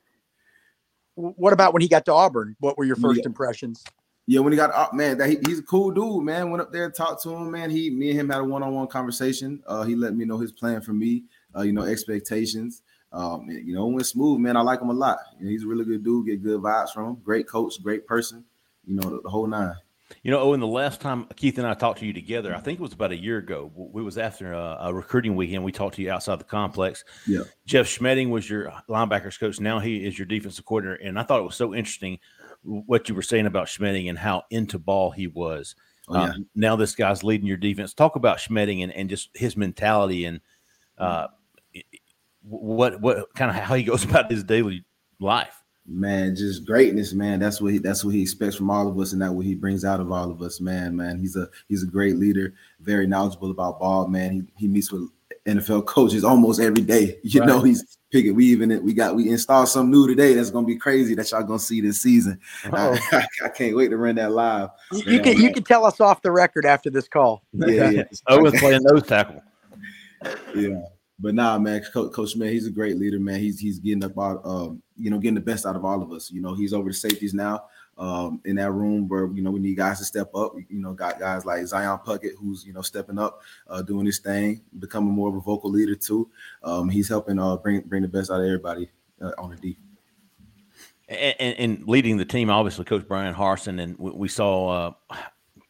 What 1.14 1.54
about 1.54 1.72
when 1.72 1.80
he 1.80 1.88
got 1.88 2.04
to 2.06 2.12
Auburn? 2.12 2.54
What 2.60 2.76
were 2.76 2.84
your 2.84 2.96
first 2.96 3.20
Yeah. 3.20 3.26
impressions? 3.26 3.82
Yeah, 4.28 4.40
when 4.40 4.52
he 4.52 4.56
got 4.56 4.74
up, 4.74 4.92
man, 4.92 5.18
that 5.18 5.28
he, 5.28 5.38
he's 5.46 5.60
a 5.60 5.62
cool 5.62 5.92
dude, 5.92 6.24
man. 6.24 6.50
Went 6.50 6.60
up 6.60 6.72
there, 6.72 6.90
talked 6.90 7.22
to 7.22 7.30
him, 7.30 7.50
man. 7.52 7.70
He, 7.70 7.90
me 7.90 8.10
and 8.10 8.20
him 8.20 8.28
had 8.28 8.40
a 8.40 8.44
one-on-one 8.44 8.88
conversation. 8.88 9.62
Uh, 9.66 9.84
he 9.84 9.94
let 9.94 10.16
me 10.16 10.24
know 10.24 10.38
his 10.38 10.50
plan 10.50 10.80
for 10.80 10.92
me, 10.92 11.24
uh, 11.56 11.62
you 11.62 11.72
know, 11.72 11.82
expectations. 11.82 12.82
Um, 13.12 13.48
you 13.48 13.72
know, 13.74 13.86
went 13.86 14.04
smooth, 14.04 14.40
man. 14.40 14.56
I 14.56 14.62
like 14.62 14.82
him 14.82 14.90
a 14.90 14.92
lot. 14.92 15.18
You 15.38 15.44
know, 15.44 15.50
he's 15.50 15.62
a 15.62 15.66
really 15.66 15.84
good 15.84 16.02
dude. 16.02 16.26
Get 16.26 16.42
good 16.42 16.60
vibes 16.60 16.90
from 16.90 17.10
him. 17.10 17.14
Great 17.24 17.46
coach, 17.46 17.80
great 17.82 18.04
person. 18.06 18.44
You 18.84 18.96
know, 18.96 19.08
the, 19.08 19.22
the 19.22 19.30
whole 19.30 19.46
nine. 19.46 19.76
You 20.22 20.30
know, 20.30 20.38
Owen, 20.40 20.60
the 20.60 20.66
last 20.68 21.00
time 21.00 21.26
Keith 21.34 21.58
and 21.58 21.66
I 21.66 21.74
talked 21.74 21.98
to 21.98 22.06
you 22.06 22.12
together, 22.12 22.54
I 22.54 22.60
think 22.60 22.78
it 22.78 22.82
was 22.82 22.92
about 22.92 23.10
a 23.10 23.16
year 23.16 23.38
ago. 23.38 23.72
We 23.74 24.02
was 24.04 24.18
after 24.18 24.52
a, 24.52 24.78
a 24.82 24.94
recruiting 24.94 25.34
weekend. 25.34 25.64
We 25.64 25.72
talked 25.72 25.96
to 25.96 26.02
you 26.02 26.12
outside 26.12 26.38
the 26.38 26.44
complex. 26.44 27.04
Yeah. 27.26 27.40
Jeff 27.64 27.86
Schmedding 27.86 28.30
was 28.30 28.48
your 28.48 28.72
linebackers 28.88 29.38
coach. 29.38 29.58
Now 29.58 29.80
he 29.80 30.04
is 30.06 30.16
your 30.16 30.26
defensive 30.26 30.64
coordinator. 30.64 31.02
And 31.02 31.18
I 31.18 31.24
thought 31.24 31.40
it 31.40 31.44
was 31.44 31.56
so 31.56 31.74
interesting 31.74 32.20
what 32.66 33.08
you 33.08 33.14
were 33.14 33.22
saying 33.22 33.46
about 33.46 33.68
Schmedding 33.68 34.08
and 34.08 34.18
how 34.18 34.42
into 34.50 34.78
ball 34.78 35.10
he 35.10 35.26
was. 35.26 35.74
Oh, 36.08 36.14
yeah. 36.14 36.30
Um, 36.30 36.46
now 36.54 36.76
this 36.76 36.94
guy's 36.94 37.24
leading 37.24 37.46
your 37.46 37.56
defense. 37.56 37.94
Talk 37.94 38.16
about 38.16 38.38
Schmedding 38.38 38.82
and, 38.82 38.92
and 38.92 39.08
just 39.08 39.30
his 39.34 39.56
mentality 39.56 40.24
and 40.24 40.40
uh, 40.98 41.28
what 42.42 43.00
what 43.00 43.34
kind 43.34 43.50
of 43.50 43.56
how 43.56 43.74
he 43.74 43.84
goes 43.84 44.04
about 44.08 44.30
his 44.30 44.44
daily 44.44 44.84
life. 45.20 45.62
man, 45.86 46.34
just 46.34 46.66
greatness, 46.66 47.12
man. 47.12 47.38
That's 47.38 47.60
what 47.60 47.72
he 47.72 47.78
that's 47.78 48.04
what 48.04 48.14
he 48.14 48.22
expects 48.22 48.56
from 48.56 48.70
all 48.70 48.88
of 48.88 48.98
us, 48.98 49.12
and 49.12 49.22
that 49.22 49.32
what 49.32 49.46
he 49.46 49.54
brings 49.54 49.84
out 49.84 50.00
of 50.00 50.12
all 50.12 50.30
of 50.30 50.42
us, 50.42 50.60
man. 50.60 50.96
Man, 50.96 51.18
he's 51.18 51.36
a 51.36 51.48
he's 51.68 51.82
a 51.82 51.86
great 51.86 52.16
leader, 52.16 52.54
very 52.80 53.06
knowledgeable 53.06 53.50
about 53.50 53.80
ball, 53.80 54.08
man. 54.08 54.32
He 54.32 54.42
he 54.56 54.68
meets 54.68 54.92
with 54.92 55.08
NFL 55.46 55.86
coaches 55.86 56.24
almost 56.24 56.60
every 56.60 56.82
day. 56.82 57.18
You 57.22 57.44
know, 57.44 57.60
he's 57.60 57.98
picking. 58.16 58.34
We 58.34 58.46
even 58.46 58.82
we 58.84 58.94
got 58.94 59.14
we 59.14 59.28
installed 59.28 59.68
something 59.68 59.90
new 59.90 60.06
today 60.06 60.34
that's 60.34 60.50
gonna 60.50 60.66
be 60.66 60.76
crazy 60.76 61.14
that 61.14 61.30
y'all 61.30 61.42
gonna 61.42 61.58
see 61.58 61.80
this 61.80 62.00
season. 62.00 62.40
Oh. 62.76 62.98
I, 63.12 63.26
I 63.44 63.48
can't 63.48 63.76
wait 63.76 63.88
to 63.88 63.96
run 63.96 64.16
that 64.16 64.32
live. 64.32 64.68
You, 64.92 65.12
you 65.12 65.20
can 65.20 65.36
you 65.40 65.52
can 65.52 65.62
tell 65.62 65.86
us 65.86 66.00
off 66.00 66.20
the 66.20 66.30
record 66.30 66.66
after 66.66 66.90
this 66.90 67.08
call. 67.08 67.42
Yeah, 67.52 67.90
yeah, 67.90 68.02
Owen's 68.28 68.58
playing 68.60 68.82
nose 68.82 69.06
tackle. 69.06 69.42
yeah. 70.54 70.82
But 71.18 71.34
nah, 71.34 71.58
man, 71.58 71.82
Coach, 71.92 72.12
Coach 72.12 72.36
man, 72.36 72.50
he's 72.50 72.66
a 72.66 72.70
great 72.70 72.98
leader, 72.98 73.18
man. 73.18 73.40
He's 73.40 73.58
he's 73.58 73.78
getting 73.78 74.04
about 74.04 74.44
um, 74.44 74.82
you 74.98 75.10
know, 75.10 75.18
getting 75.18 75.34
the 75.34 75.40
best 75.40 75.64
out 75.64 75.76
of 75.76 75.84
all 75.84 76.02
of 76.02 76.12
us. 76.12 76.30
You 76.30 76.42
know, 76.42 76.54
he's 76.54 76.74
over 76.74 76.90
the 76.90 76.94
safeties 76.94 77.34
now. 77.34 77.64
Um, 77.98 78.42
in 78.44 78.56
that 78.56 78.72
room 78.72 79.08
where 79.08 79.26
you 79.28 79.40
know 79.40 79.50
we 79.50 79.58
need 79.58 79.78
guys 79.78 79.98
to 80.00 80.04
step 80.04 80.34
up. 80.34 80.52
You 80.68 80.80
know, 80.80 80.92
got 80.92 81.18
guys 81.18 81.46
like 81.46 81.64
Zion 81.66 81.98
Puckett 82.04 82.34
who's 82.38 82.66
you 82.66 82.74
know 82.74 82.82
stepping 82.82 83.18
up, 83.18 83.40
uh, 83.68 83.80
doing 83.80 84.04
his 84.04 84.18
thing, 84.18 84.60
becoming 84.78 85.14
more 85.14 85.30
of 85.30 85.36
a 85.36 85.40
vocal 85.40 85.70
leader 85.70 85.94
too. 85.94 86.28
Um, 86.62 86.90
he's 86.90 87.08
helping 87.08 87.38
uh 87.38 87.56
bring 87.56 87.80
bring 87.80 88.02
the 88.02 88.08
best 88.08 88.30
out 88.30 88.40
of 88.40 88.46
everybody 88.46 88.90
uh, 89.22 89.32
on 89.38 89.48
the 89.50 89.56
D. 89.56 89.78
and, 91.08 91.34
and, 91.38 91.58
and 91.58 91.88
leading 91.88 92.18
the 92.18 92.26
team, 92.26 92.50
obviously, 92.50 92.84
Coach 92.84 93.08
Bryan 93.08 93.34
Harsin, 93.34 93.80
and 93.80 93.98
we, 93.98 94.10
we 94.10 94.28
saw 94.28 94.68
uh, 94.68 95.16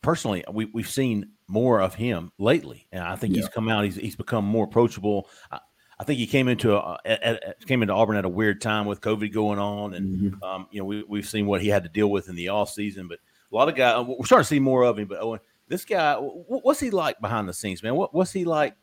personally, 0.06 0.44
we, 0.52 0.66
we've 0.66 0.88
seen 0.88 1.30
more 1.48 1.80
of 1.80 1.94
him 1.96 2.30
lately, 2.38 2.86
and 2.92 3.02
I 3.02 3.16
think 3.16 3.34
he's 3.34 3.48
come 3.48 3.68
out. 3.68 3.84
He's 3.84 3.96
he's 3.96 4.14
become 4.16 4.44
more 4.44 4.64
approachable. 4.64 5.28
I, 5.50 5.58
I 5.98 6.04
think 6.04 6.18
he 6.20 6.26
came 6.28 6.46
into 6.46 6.76
a, 6.76 6.98
at, 7.04 7.22
at- 7.22 7.66
came 7.66 7.82
into 7.82 7.92
Auburn 7.92 8.16
at 8.16 8.25
a 8.25 8.28
weird 8.28 8.60
time 8.60 8.86
with 8.86 9.00
COVID 9.00 9.32
going 9.32 9.58
on, 9.58 9.94
and 9.94 10.32
Mhm. 10.34 10.42
um, 10.42 10.66
you 10.70 10.78
know 10.80 10.84
we 10.84 11.02
we've 11.08 11.26
seen 11.28 11.46
what 11.46 11.60
he 11.60 11.68
had 11.68 11.82
to 11.82 11.88
deal 11.88 12.08
with 12.10 12.28
in 12.28 12.36
the 12.36 12.48
off 12.48 12.70
season. 12.70 13.08
But 13.08 13.18
a 13.50 13.54
lot 13.54 13.68
of 13.68 13.75
guys, 13.75 14.06
we're 14.06 14.25
starting 14.26 14.44
to 14.44 14.48
see 14.48 14.60
more 14.60 14.84
of 14.84 14.96
him. 14.98 15.08
But 15.08 15.20
Owen, 15.20 15.40
this 15.66 15.84
guy, 15.84 16.14
wh- 16.14 16.64
what's 16.64 16.78
he 16.80 16.90
like 16.90 17.20
behind 17.20 17.48
the 17.48 17.52
scenes, 17.52 17.82
man? 17.82 17.96
What 17.96 18.14
what's 18.14 18.30
he 18.32 18.44
like 18.44 18.76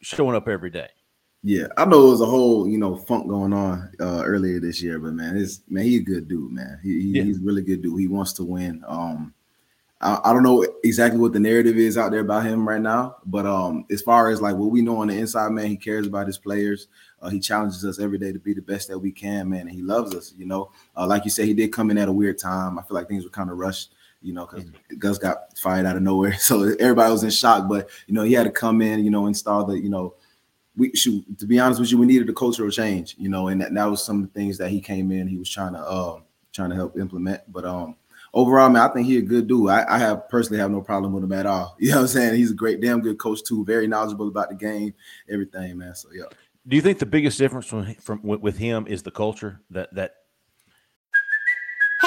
showing 0.00 0.34
up 0.34 0.48
every 0.48 0.70
day. 0.70 0.88
Yeah, 1.44 1.66
I 1.76 1.84
know 1.84 2.06
it 2.06 2.10
was 2.10 2.20
a 2.20 2.26
whole 2.26 2.66
you 2.68 2.78
know 2.78 2.96
funk 2.96 3.28
going 3.28 3.52
on 3.52 3.90
uh, 4.00 4.22
earlier 4.24 4.58
this 4.60 4.82
year, 4.82 4.98
but 4.98 5.12
man, 5.12 5.36
it's 5.36 5.62
man, 5.68 5.84
he's 5.84 6.00
a 6.00 6.04
good 6.04 6.26
dude, 6.28 6.50
man. 6.52 6.80
He, 6.82 7.00
he 7.00 7.08
Yeah. 7.18 7.22
he's 7.24 7.38
a 7.38 7.44
really 7.44 7.62
good 7.62 7.82
dude. 7.82 8.00
He 8.00 8.08
wants 8.08 8.32
to 8.34 8.44
win. 8.44 8.82
Um, 8.88 9.34
I, 10.02 10.20
I 10.24 10.32
don't 10.32 10.42
know 10.42 10.66
exactly 10.82 11.20
what 11.20 11.32
the 11.32 11.40
narrative 11.40 11.76
is 11.76 11.96
out 11.96 12.10
there 12.10 12.20
about 12.20 12.44
him 12.44 12.68
right 12.68 12.80
now, 12.80 13.16
but 13.24 13.46
um, 13.46 13.86
as 13.90 14.02
far 14.02 14.30
as 14.30 14.42
like 14.42 14.56
what 14.56 14.70
we 14.70 14.82
know 14.82 14.98
on 14.98 15.08
the 15.08 15.16
inside, 15.16 15.50
man, 15.52 15.66
he 15.66 15.76
cares 15.76 16.06
about 16.06 16.26
his 16.26 16.38
players. 16.38 16.88
Uh, 17.20 17.30
he 17.30 17.38
challenges 17.38 17.84
us 17.84 18.00
every 18.00 18.18
day 18.18 18.32
to 18.32 18.38
be 18.40 18.52
the 18.52 18.60
best 18.62 18.88
that 18.88 18.98
we 18.98 19.12
can, 19.12 19.48
man, 19.48 19.62
and 19.62 19.70
he 19.70 19.80
loves 19.80 20.14
us. 20.14 20.34
You 20.36 20.46
know, 20.46 20.72
uh, 20.96 21.06
like 21.06 21.24
you 21.24 21.30
said, 21.30 21.46
he 21.46 21.54
did 21.54 21.72
come 21.72 21.90
in 21.90 21.98
at 21.98 22.08
a 22.08 22.12
weird 22.12 22.38
time. 22.38 22.78
I 22.78 22.82
feel 22.82 22.96
like 22.96 23.08
things 23.08 23.24
were 23.24 23.30
kind 23.30 23.50
of 23.50 23.58
rushed. 23.58 23.94
You 24.24 24.32
know, 24.32 24.46
because 24.46 24.70
Gus 24.98 25.18
got 25.18 25.58
fired 25.58 25.84
out 25.84 25.96
of 25.96 26.02
nowhere, 26.02 26.34
so 26.38 26.62
everybody 26.78 27.10
was 27.10 27.24
in 27.24 27.30
shock. 27.30 27.68
But 27.68 27.88
you 28.06 28.14
know, 28.14 28.22
he 28.22 28.32
had 28.32 28.44
to 28.44 28.50
come 28.50 28.80
in, 28.82 29.04
you 29.04 29.10
know, 29.10 29.26
install 29.26 29.64
the, 29.64 29.78
you 29.78 29.88
know, 29.88 30.14
we 30.76 30.94
should 30.94 31.38
to 31.38 31.46
be 31.46 31.58
honest 31.58 31.80
with 31.80 31.90
you, 31.90 31.98
we 31.98 32.06
needed 32.06 32.28
a 32.28 32.32
cultural 32.32 32.70
change, 32.70 33.16
you 33.18 33.28
know, 33.28 33.48
and 33.48 33.60
that, 33.60 33.74
that 33.74 33.84
was 33.84 34.04
some 34.04 34.22
of 34.22 34.32
the 34.32 34.38
things 34.38 34.58
that 34.58 34.70
he 34.70 34.80
came 34.80 35.10
in, 35.12 35.26
he 35.26 35.38
was 35.38 35.50
trying 35.50 35.74
to 35.74 35.90
um 35.90 36.22
trying 36.52 36.70
to 36.70 36.76
help 36.76 36.96
implement. 36.98 37.40
But 37.52 37.64
um 37.64 37.96
overall, 38.34 38.68
man, 38.68 38.82
I 38.82 38.92
think 38.92 39.06
he 39.06 39.18
a 39.18 39.22
good 39.22 39.46
dude. 39.46 39.70
I, 39.70 39.84
I 39.88 39.98
have 39.98 40.28
personally 40.28 40.60
have 40.60 40.70
no 40.70 40.80
problem 40.80 41.12
with 41.12 41.24
him 41.24 41.32
at 41.32 41.46
all. 41.46 41.76
You 41.80 41.90
know 41.90 41.96
what 41.96 42.02
I'm 42.02 42.08
saying? 42.08 42.34
He's 42.36 42.50
a 42.50 42.54
great, 42.54 42.80
damn 42.80 43.00
good 43.00 43.18
coach 43.18 43.42
too, 43.42 43.64
very 43.64 43.86
knowledgeable 43.86 44.28
about 44.28 44.48
the 44.48 44.54
game, 44.54 44.94
everything, 45.28 45.78
man. 45.78 45.94
So 45.94 46.08
yeah. 46.14 46.24
Do 46.66 46.76
you 46.76 46.82
think 46.82 46.98
the 46.98 47.06
biggest 47.06 47.38
difference 47.38 47.66
from, 47.66 47.94
from 47.96 48.20
with 48.22 48.56
him 48.56 48.86
is 48.86 49.02
the 49.02 49.10
culture 49.10 49.60
that 49.70 49.92
that 49.94 50.16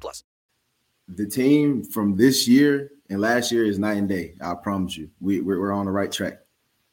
plus. 0.00 0.24
The 1.08 1.26
team 1.26 1.84
from 1.84 2.16
this 2.16 2.48
year 2.48 2.90
and 3.10 3.20
last 3.20 3.52
year 3.52 3.64
is 3.64 3.78
night 3.78 3.98
and 3.98 4.08
day. 4.08 4.34
I 4.40 4.54
promise 4.54 4.96
you. 4.96 5.10
We 5.20 5.40
we're, 5.40 5.60
we're 5.60 5.72
on 5.72 5.86
the 5.86 5.92
right 5.92 6.10
track. 6.10 6.38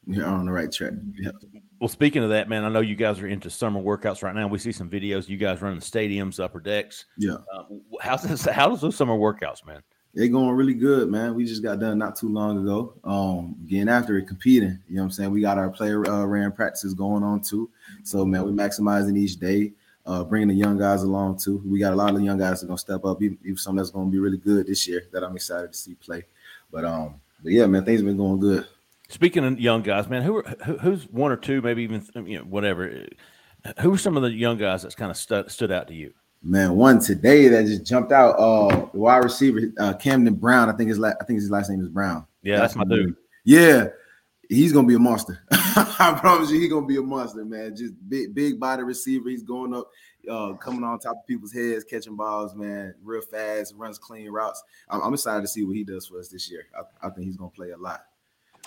We're 0.05 0.25
on 0.25 0.45
the 0.45 0.51
right 0.51 0.71
track. 0.71 0.93
Yeah. 1.19 1.31
Well, 1.79 1.87
speaking 1.87 2.23
of 2.23 2.29
that, 2.29 2.47
man, 2.47 2.63
I 2.63 2.69
know 2.69 2.81
you 2.81 2.95
guys 2.95 3.19
are 3.21 3.27
into 3.27 3.49
summer 3.49 3.81
workouts 3.81 4.21
right 4.21 4.35
now. 4.35 4.47
We 4.47 4.59
see 4.59 4.71
some 4.71 4.89
videos. 4.89 5.27
You 5.27 5.37
guys 5.37 5.61
running 5.61 5.79
the 5.79 5.85
stadiums, 5.85 6.39
upper 6.39 6.59
decks. 6.59 7.05
Yeah. 7.17 7.37
Uh, 7.53 7.63
how's 8.01 8.23
this, 8.23 8.45
how 8.45 8.69
does 8.69 8.81
those 8.81 8.95
summer 8.95 9.15
workouts, 9.15 9.65
man? 9.65 9.81
They're 10.13 10.27
going 10.27 10.55
really 10.55 10.73
good, 10.73 11.09
man. 11.09 11.35
We 11.35 11.45
just 11.45 11.63
got 11.63 11.79
done 11.79 11.97
not 11.97 12.17
too 12.17 12.27
long 12.27 12.59
ago. 12.61 12.95
Um, 13.03 13.55
getting 13.65 13.87
after 13.87 14.17
it, 14.17 14.27
competing. 14.27 14.77
You 14.87 14.95
know 14.95 15.03
what 15.03 15.05
I'm 15.05 15.11
saying? 15.11 15.31
We 15.31 15.41
got 15.41 15.57
our 15.57 15.69
player 15.69 16.05
uh, 16.05 16.25
ran 16.25 16.51
practices 16.51 16.93
going 16.93 17.23
on 17.23 17.41
too. 17.41 17.69
So 18.03 18.25
man, 18.25 18.43
we're 18.43 18.51
maximizing 18.51 19.17
each 19.17 19.39
day, 19.39 19.71
uh, 20.05 20.23
bringing 20.23 20.47
the 20.47 20.55
young 20.55 20.77
guys 20.77 21.03
along 21.03 21.39
too. 21.39 21.61
We 21.65 21.79
got 21.79 21.93
a 21.93 21.95
lot 21.95 22.15
of 22.15 22.21
young 22.21 22.37
guys 22.37 22.61
that 22.61 22.65
are 22.65 22.69
gonna 22.69 22.77
step 22.77 23.05
up, 23.05 23.21
even, 23.21 23.37
even 23.43 23.57
some 23.57 23.75
that's 23.75 23.91
gonna 23.91 24.09
be 24.09 24.19
really 24.19 24.37
good 24.37 24.67
this 24.67 24.87
year 24.87 25.03
that 25.11 25.23
I'm 25.23 25.35
excited 25.35 25.71
to 25.71 25.77
see 25.77 25.95
play. 25.95 26.23
But 26.71 26.85
um, 26.85 27.15
but 27.43 27.51
yeah, 27.51 27.65
man, 27.65 27.85
things 27.85 27.99
have 27.99 28.07
been 28.07 28.17
going 28.17 28.39
good. 28.39 28.67
Speaking 29.09 29.43
of 29.43 29.59
young 29.59 29.81
guys, 29.81 30.07
man, 30.07 30.21
who, 30.23 30.37
are, 30.37 30.43
who 30.65 30.77
who's 30.77 31.03
one 31.09 31.31
or 31.31 31.37
two, 31.37 31.61
maybe 31.61 31.83
even 31.83 32.05
you 32.25 32.39
know 32.39 32.45
whatever. 32.45 33.07
Who 33.81 33.93
are 33.93 33.97
some 33.97 34.17
of 34.17 34.23
the 34.23 34.31
young 34.31 34.57
guys 34.57 34.81
that's 34.81 34.95
kind 34.95 35.11
of 35.11 35.17
stood 35.17 35.51
stood 35.51 35.71
out 35.71 35.87
to 35.89 35.93
you? 35.93 36.13
Man, 36.43 36.75
one 36.75 36.99
today 36.99 37.47
that 37.49 37.67
just 37.67 37.85
jumped 37.85 38.11
out. 38.11 38.31
Uh, 38.39 38.87
the 38.91 38.97
wide 38.97 39.23
receiver 39.23 39.71
uh, 39.79 39.93
Camden 39.93 40.33
Brown. 40.33 40.69
I 40.69 40.73
think 40.73 40.89
his 40.89 40.97
la- 40.97 41.13
I 41.19 41.23
think 41.25 41.39
his 41.39 41.51
last 41.51 41.69
name 41.69 41.81
is 41.81 41.89
Brown. 41.89 42.25
Yeah, 42.41 42.57
that's 42.59 42.75
my 42.75 42.83
dude. 42.83 43.15
Yeah, 43.43 43.89
he's 44.55 44.73
gonna 44.73 44.87
be 44.87 44.95
a 44.95 44.99
monster. 44.99 45.43
I 45.51 46.17
promise 46.19 46.51
you, 46.51 46.59
he's 46.59 46.69
gonna 46.69 46.85
be 46.85 46.97
a 46.97 47.01
monster, 47.01 47.43
man. 47.45 47.75
Just 47.75 47.93
big, 48.09 48.33
big 48.35 48.59
body 48.59 48.83
receiver. 48.83 49.29
He's 49.29 49.43
going 49.43 49.73
up, 49.73 49.89
uh, 50.29 50.53
coming 50.53 50.83
on 50.83 50.99
top 50.99 51.17
of 51.17 51.27
people's 51.27 51.53
heads, 51.53 51.83
catching 51.83 52.15
balls, 52.15 52.53
man, 52.55 52.93
real 53.03 53.21
fast, 53.21 53.73
runs 53.75 53.97
clean 53.97 54.29
routes. 54.29 54.63
I'm, 54.89 55.01
I'm 55.01 55.13
excited 55.13 55.41
to 55.41 55.47
see 55.47 55.63
what 55.63 55.75
he 55.75 55.83
does 55.83 56.07
for 56.07 56.19
us 56.19 56.27
this 56.29 56.49
year. 56.51 56.65
I, 56.77 57.07
I 57.07 57.09
think 57.11 57.25
he's 57.27 57.37
gonna 57.37 57.49
play 57.51 57.71
a 57.71 57.77
lot. 57.77 58.05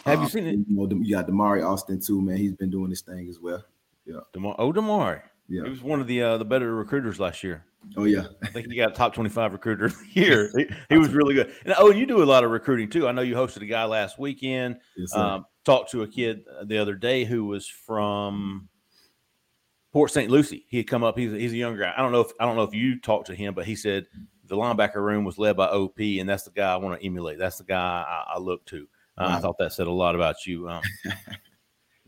Have 0.05 0.19
you 0.19 0.25
Um, 0.25 0.31
seen 0.31 0.47
it? 0.47 0.53
You, 0.53 0.65
know, 0.69 0.89
you 1.03 1.15
got 1.15 1.27
Damari 1.29 1.65
Alston 1.65 2.01
too, 2.01 2.21
man. 2.21 2.37
He's 2.37 2.53
been 2.53 2.71
doing 2.71 2.91
this 2.91 3.03
thing 3.03 3.29
as 3.29 3.39
well. 3.39 3.65
Yeah. 4.07 4.21
Demar, 4.33 4.55
oh, 4.59 4.73
Damari. 4.73 5.23
Yeah. 5.49 5.65
He 5.65 5.71
was 5.71 5.83
one 5.83 6.01
of 6.01 6.07
the 6.07 6.23
uh, 6.23 6.39
the 6.39 6.45
better 6.45 6.75
recruiters 6.75 7.21
last 7.21 7.43
year. 7.45 7.65
Oh 7.97 8.05
yeah. 8.05 8.27
I 8.43 8.49
think 8.49 8.69
he 8.71 8.77
got 8.77 8.93
a 8.93 8.95
top 8.95 9.15
25 9.15 9.53
recruiter 9.53 9.87
of 9.87 9.99
the 9.99 10.07
year. 10.21 10.51
He, 10.57 10.67
he 10.89 10.99
was 10.99 11.11
really 11.11 11.35
good. 11.35 11.55
And 11.65 11.75
oh, 11.79 11.91
you 11.91 12.07
do 12.07 12.23
a 12.23 12.25
lot 12.25 12.45
of 12.45 12.51
recruiting 12.51 12.89
too. 12.89 13.07
I 13.07 13.13
know 13.13 13.23
you 13.23 13.35
hosted 13.35 13.63
a 13.63 13.67
guy 13.67 13.85
last 13.85 14.19
weekend. 14.19 14.79
Yes. 14.97 15.15
Um, 15.15 15.45
talked 15.65 15.91
to 15.91 16.03
a 16.03 16.09
kid 16.09 16.45
the 16.65 16.79
other 16.79 16.95
day 16.95 17.25
who 17.25 17.45
was 17.45 17.67
from 17.67 18.69
Port 19.93 20.11
St. 20.11 20.31
Lucie. 20.31 20.67
He 20.69 20.79
had 20.79 20.87
come 20.87 21.05
up. 21.05 21.19
He's 21.19 21.33
a, 21.33 21.37
he's 21.37 21.53
a 21.53 21.57
young 21.57 21.77
guy. 21.77 21.93
I 21.97 22.01
don't 22.01 22.13
know 22.13 22.23
if 22.23 22.33
I 22.41 22.47
don't 22.47 22.57
know 22.57 22.63
if 22.63 22.75
you 22.75 22.99
talked 23.01 23.27
to 23.27 23.35
him, 23.35 23.55
but 23.55 23.67
he 23.67 23.77
said 23.77 24.07
the 24.47 24.57
linebacker 24.57 24.97
room 24.97 25.25
was 25.25 25.39
led 25.39 25.57
by 25.57 25.67
OP, 25.67 25.99
and 26.01 26.29
that's 26.29 26.45
the 26.45 26.51
guy 26.51 26.73
I 26.73 26.77
want 26.77 26.99
to 26.99 27.07
emulate. 27.07 27.39
That's 27.39 27.59
the 27.59 27.65
guy 27.65 28.05
I, 28.07 28.35
I 28.35 28.39
look 28.39 28.65
to. 28.67 28.89
Uh, 29.17 29.37
I 29.37 29.41
thought 29.41 29.59
that 29.59 29.73
said 29.73 29.87
a 29.87 29.93
lot 29.93 30.15
about 30.15 30.47
you. 30.47 30.69
Um, 30.69 30.83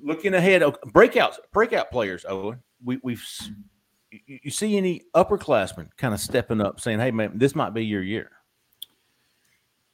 looking 0.02 0.34
ahead, 0.34 0.62
oh, 0.62 0.72
breakouts, 0.88 1.36
breakout 1.52 1.90
players. 1.90 2.24
Owen, 2.28 2.60
we, 2.84 2.98
we've 3.02 3.24
you, 4.10 4.38
you 4.44 4.50
see 4.50 4.76
any 4.76 5.02
upperclassmen 5.14 5.88
kind 5.96 6.14
of 6.14 6.20
stepping 6.20 6.60
up, 6.60 6.80
saying, 6.80 6.98
"Hey, 6.98 7.10
man, 7.10 7.32
this 7.34 7.54
might 7.54 7.74
be 7.74 7.84
your 7.84 8.02
year." 8.02 8.30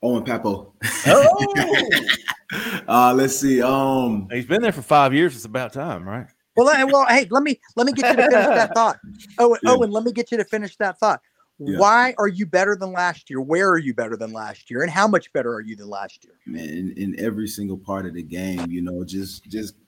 Owen 0.02 0.24
Pappoe. 0.24 0.72
Oh, 1.06 1.76
uh, 2.88 3.14
let's 3.14 3.36
see. 3.36 3.62
Um, 3.62 4.28
he's 4.32 4.46
been 4.46 4.60
there 4.60 4.72
for 4.72 4.82
five 4.82 5.14
years. 5.14 5.36
It's 5.36 5.44
about 5.44 5.72
time, 5.72 6.08
right? 6.08 6.26
Well, 6.56 6.66
well, 6.88 7.06
hey, 7.06 7.26
let 7.30 7.42
me 7.42 7.60
let 7.76 7.86
me 7.86 7.92
get 7.92 8.10
you 8.10 8.16
to 8.16 8.30
finish 8.30 8.46
that 8.46 8.70
thought. 8.74 8.98
Oh, 9.38 9.56
Yeah. 9.62 9.70
Owen, 9.70 9.90
let 9.90 10.04
me 10.04 10.12
get 10.12 10.30
you 10.30 10.38
to 10.38 10.44
finish 10.44 10.76
that 10.76 10.98
thought. 10.98 11.20
Yeah. 11.58 11.78
Why 11.78 12.14
are 12.18 12.26
you 12.26 12.44
better 12.44 12.74
than 12.74 12.92
last 12.92 13.30
year? 13.30 13.40
Where 13.40 13.70
are 13.70 13.78
you 13.78 13.94
better 13.94 14.16
than 14.16 14.32
last 14.32 14.70
year? 14.70 14.82
And 14.82 14.90
how 14.90 15.06
much 15.06 15.32
better 15.32 15.54
are 15.54 15.60
you 15.60 15.76
than 15.76 15.88
last 15.88 16.24
year? 16.24 16.34
man, 16.46 16.68
in, 16.68 16.92
in 16.96 17.20
every 17.20 17.46
single 17.46 17.78
part 17.78 18.04
of 18.04 18.14
the 18.14 18.22
game, 18.22 18.70
you 18.70 18.82
know, 18.82 19.04
just 19.04 19.44
just 19.44 19.76
g- 19.76 19.82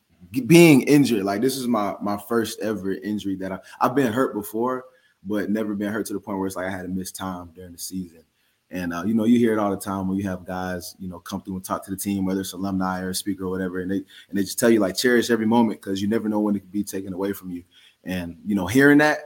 being 0.47 0.83
injured. 0.83 1.25
Like 1.25 1.41
this 1.41 1.57
is 1.57 1.67
my 1.67 1.95
my 2.01 2.17
first 2.29 2.61
ever 2.61 2.93
injury 2.93 3.37
that 3.37 3.53
I 3.53 3.59
I've 3.81 3.95
been 3.95 4.13
hurt 4.13 4.35
before, 4.35 4.85
but 5.23 5.51
never 5.51 5.75
been 5.75 5.93
hurt 5.93 6.07
to 6.07 6.13
the 6.13 6.21
point 6.21 6.39
where 6.39 6.47
it's 6.47 6.57
like 6.57 6.67
I 6.67 6.71
had 6.71 6.83
to 6.83 6.89
miss 6.89 7.13
time 7.13 7.51
during 7.55 7.73
the 7.73 7.79
season. 7.79 8.25
And 8.71 8.93
uh, 8.93 9.05
you 9.05 9.15
know, 9.15 9.25
you 9.25 9.39
hear 9.39 9.53
it 9.53 9.59
all 9.59 9.71
the 9.71 9.77
time 9.77 10.09
when 10.09 10.17
you 10.17 10.29
have 10.29 10.47
guys, 10.47 10.97
you 10.99 11.09
know, 11.09 11.21
come 11.21 11.43
through 11.43 11.57
and 11.57 11.65
talk 11.65 11.85
to 11.85 11.91
the 11.91 11.97
team, 11.97 12.25
whether 12.25 12.41
it's 12.41 12.55
alumni 12.55 13.03
or 13.03 13.11
a 13.11 13.15
speaker 13.15 13.45
or 13.45 13.51
whatever, 13.51 13.81
and 13.81 13.91
they 13.91 13.99
and 13.99 14.39
they 14.39 14.43
just 14.43 14.59
tell 14.59 14.71
you 14.71 14.81
like 14.81 14.97
cherish 14.97 15.31
every 15.31 15.47
moment 15.47 15.81
because 15.81 16.03
you 16.03 16.09
never 16.09 16.29
know 16.29 16.41
when 16.41 16.57
it 16.57 16.61
could 16.61 16.73
be 16.73 16.85
taken 16.85 17.13
away 17.13 17.33
from 17.33 17.51
you. 17.51 17.63
And 18.05 18.37
you 18.45 18.55
know, 18.55 18.67
hearing 18.67 18.99
that 18.99 19.21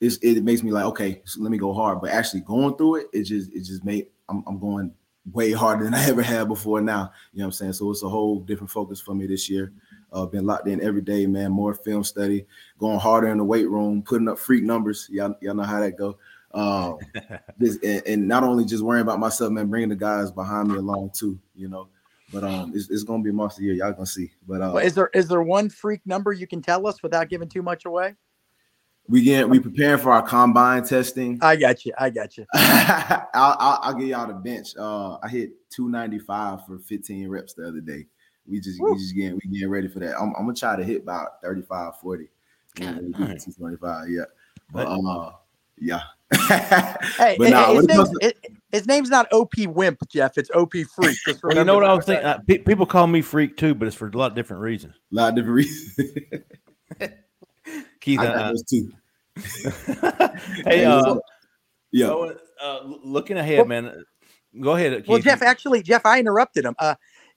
is 0.00 0.18
it 0.22 0.42
makes 0.44 0.62
me 0.62 0.70
like, 0.70 0.84
okay, 0.84 1.22
so 1.24 1.40
let 1.40 1.50
me 1.50 1.58
go 1.58 1.72
hard. 1.72 2.00
But 2.00 2.10
actually 2.10 2.40
going 2.40 2.76
through 2.76 2.96
it, 2.96 3.06
it 3.12 3.22
just 3.22 3.52
it 3.52 3.62
just 3.62 3.84
made 3.84 4.08
I'm, 4.28 4.42
I'm 4.46 4.58
going 4.58 4.92
way 5.32 5.52
harder 5.52 5.84
than 5.84 5.94
I 5.94 6.04
ever 6.08 6.22
had 6.22 6.48
before 6.48 6.80
now. 6.80 7.12
You 7.32 7.38
know 7.38 7.46
what 7.46 7.48
I'm 7.48 7.52
saying? 7.52 7.72
So 7.74 7.90
it's 7.90 8.02
a 8.02 8.08
whole 8.08 8.40
different 8.40 8.70
focus 8.70 9.00
for 9.00 9.14
me 9.14 9.26
this 9.26 9.48
year. 9.48 9.72
Uh, 10.14 10.26
been 10.26 10.46
locked 10.46 10.68
in 10.68 10.80
every 10.80 11.02
day, 11.02 11.26
man. 11.26 11.50
More 11.50 11.74
film 11.74 12.04
study, 12.04 12.46
going 12.78 12.98
harder 12.98 13.28
in 13.28 13.38
the 13.38 13.44
weight 13.44 13.68
room, 13.68 14.02
putting 14.02 14.28
up 14.28 14.38
freak 14.38 14.62
numbers. 14.62 15.08
Y'all, 15.10 15.34
y'all 15.40 15.54
know 15.54 15.64
how 15.64 15.80
that 15.80 15.98
go. 15.98 16.16
Um, 16.52 16.98
this, 17.58 17.78
and, 17.82 18.02
and 18.06 18.28
not 18.28 18.44
only 18.44 18.64
just 18.64 18.82
worrying 18.82 19.02
about 19.02 19.18
myself, 19.18 19.50
man, 19.50 19.66
bringing 19.66 19.88
the 19.88 19.96
guys 19.96 20.30
behind 20.30 20.68
me 20.68 20.76
along 20.76 21.10
too. 21.14 21.38
You 21.54 21.68
know, 21.68 21.88
but 22.32 22.44
um, 22.44 22.72
it's, 22.74 22.88
it's 22.90 23.02
gonna 23.02 23.22
be 23.22 23.30
a 23.30 23.34
monster 23.34 23.62
year. 23.62 23.74
Y'all 23.74 23.92
gonna 23.92 24.06
see. 24.06 24.32
But 24.46 24.62
uh, 24.62 24.76
is 24.76 24.94
there 24.94 25.10
is 25.12 25.28
there 25.28 25.42
one 25.42 25.68
freak 25.68 26.00
number 26.06 26.32
you 26.32 26.46
can 26.46 26.62
tell 26.62 26.86
us 26.86 27.02
without 27.02 27.28
giving 27.28 27.48
too 27.48 27.62
much 27.62 27.84
away? 27.84 28.14
we 29.06 29.22
get 29.22 29.48
we 29.48 29.60
preparing 29.60 30.00
for 30.00 30.12
our 30.12 30.22
combine 30.22 30.84
testing. 30.84 31.38
I 31.42 31.56
got 31.56 31.84
you. 31.84 31.92
I 31.98 32.10
got 32.10 32.36
you. 32.36 32.46
I'll, 32.54 33.28
I'll, 33.34 33.78
I'll 33.82 33.94
give 33.94 34.08
y'all 34.08 34.26
the 34.26 34.34
bench. 34.34 34.74
Uh, 34.78 35.18
I 35.22 35.28
hit 35.28 35.52
295 35.70 36.66
for 36.66 36.78
15 36.78 37.28
reps 37.28 37.54
the 37.54 37.68
other 37.68 37.80
day. 37.80 38.06
We 38.46 38.60
just 38.60 38.80
we 38.80 38.94
just 38.94 39.14
getting 39.14 39.34
we 39.34 39.50
getting 39.50 39.70
ready 39.70 39.88
for 39.88 40.00
that. 40.00 40.16
I'm, 40.16 40.34
I'm 40.36 40.44
gonna 40.44 40.54
try 40.54 40.76
to 40.76 40.84
hit 40.84 41.02
about 41.02 41.40
35, 41.42 42.00
40. 42.00 42.24
You 42.78 42.84
know, 42.84 42.92
God, 42.92 43.02
maybe 43.02 43.24
nice. 43.32 43.44
225, 43.44 44.08
yeah. 44.10 44.22
But 44.72 44.84
That- 44.84 45.08
uh, 45.08 45.32
yeah. 45.78 46.00
Hey, 47.16 47.36
But 47.38 47.50
nah, 47.50 47.72
his, 47.72 47.86
when 47.86 47.96
name's, 47.96 48.10
to- 48.18 48.34
his 48.72 48.86
name's 48.86 49.10
not 49.10 49.32
OP 49.32 49.54
Wimp, 49.58 50.00
Jeff. 50.08 50.36
It's 50.36 50.50
OP 50.50 50.72
Freak. 50.94 51.16
Just 51.26 51.40
you 51.50 51.64
know 51.64 51.74
what 51.74 51.84
I 51.84 51.94
was 51.94 52.04
thinking? 52.04 52.26
Uh, 52.26 52.38
pe- 52.46 52.58
people 52.58 52.86
call 52.86 53.06
me 53.06 53.22
freak 53.22 53.56
too, 53.56 53.74
but 53.74 53.86
it's 53.86 53.96
for 53.96 54.08
a 54.08 54.16
lot 54.16 54.32
of 54.32 54.34
different 54.34 54.62
reasons. 54.62 54.94
a 55.12 55.14
lot 55.14 55.28
of 55.30 55.36
different 55.36 55.54
reasons. 55.54 56.10
Keith, 58.00 58.20
I 58.20 58.24
got 58.24 58.36
uh, 58.36 58.48
those 58.48 58.62
too. 58.64 58.92
hey, 60.66 60.84
uh, 60.84 61.16
yeah. 61.92 62.06
so, 62.06 62.36
uh, 62.62 62.80
looking 63.04 63.36
ahead, 63.36 63.66
man. 63.68 64.04
Go 64.60 64.72
ahead. 64.72 64.92
Keith. 64.98 65.08
Well, 65.08 65.18
Jeff, 65.18 65.42
actually, 65.42 65.82
Jeff, 65.82 66.04
I 66.04 66.20
interrupted 66.20 66.64
him. 66.64 66.74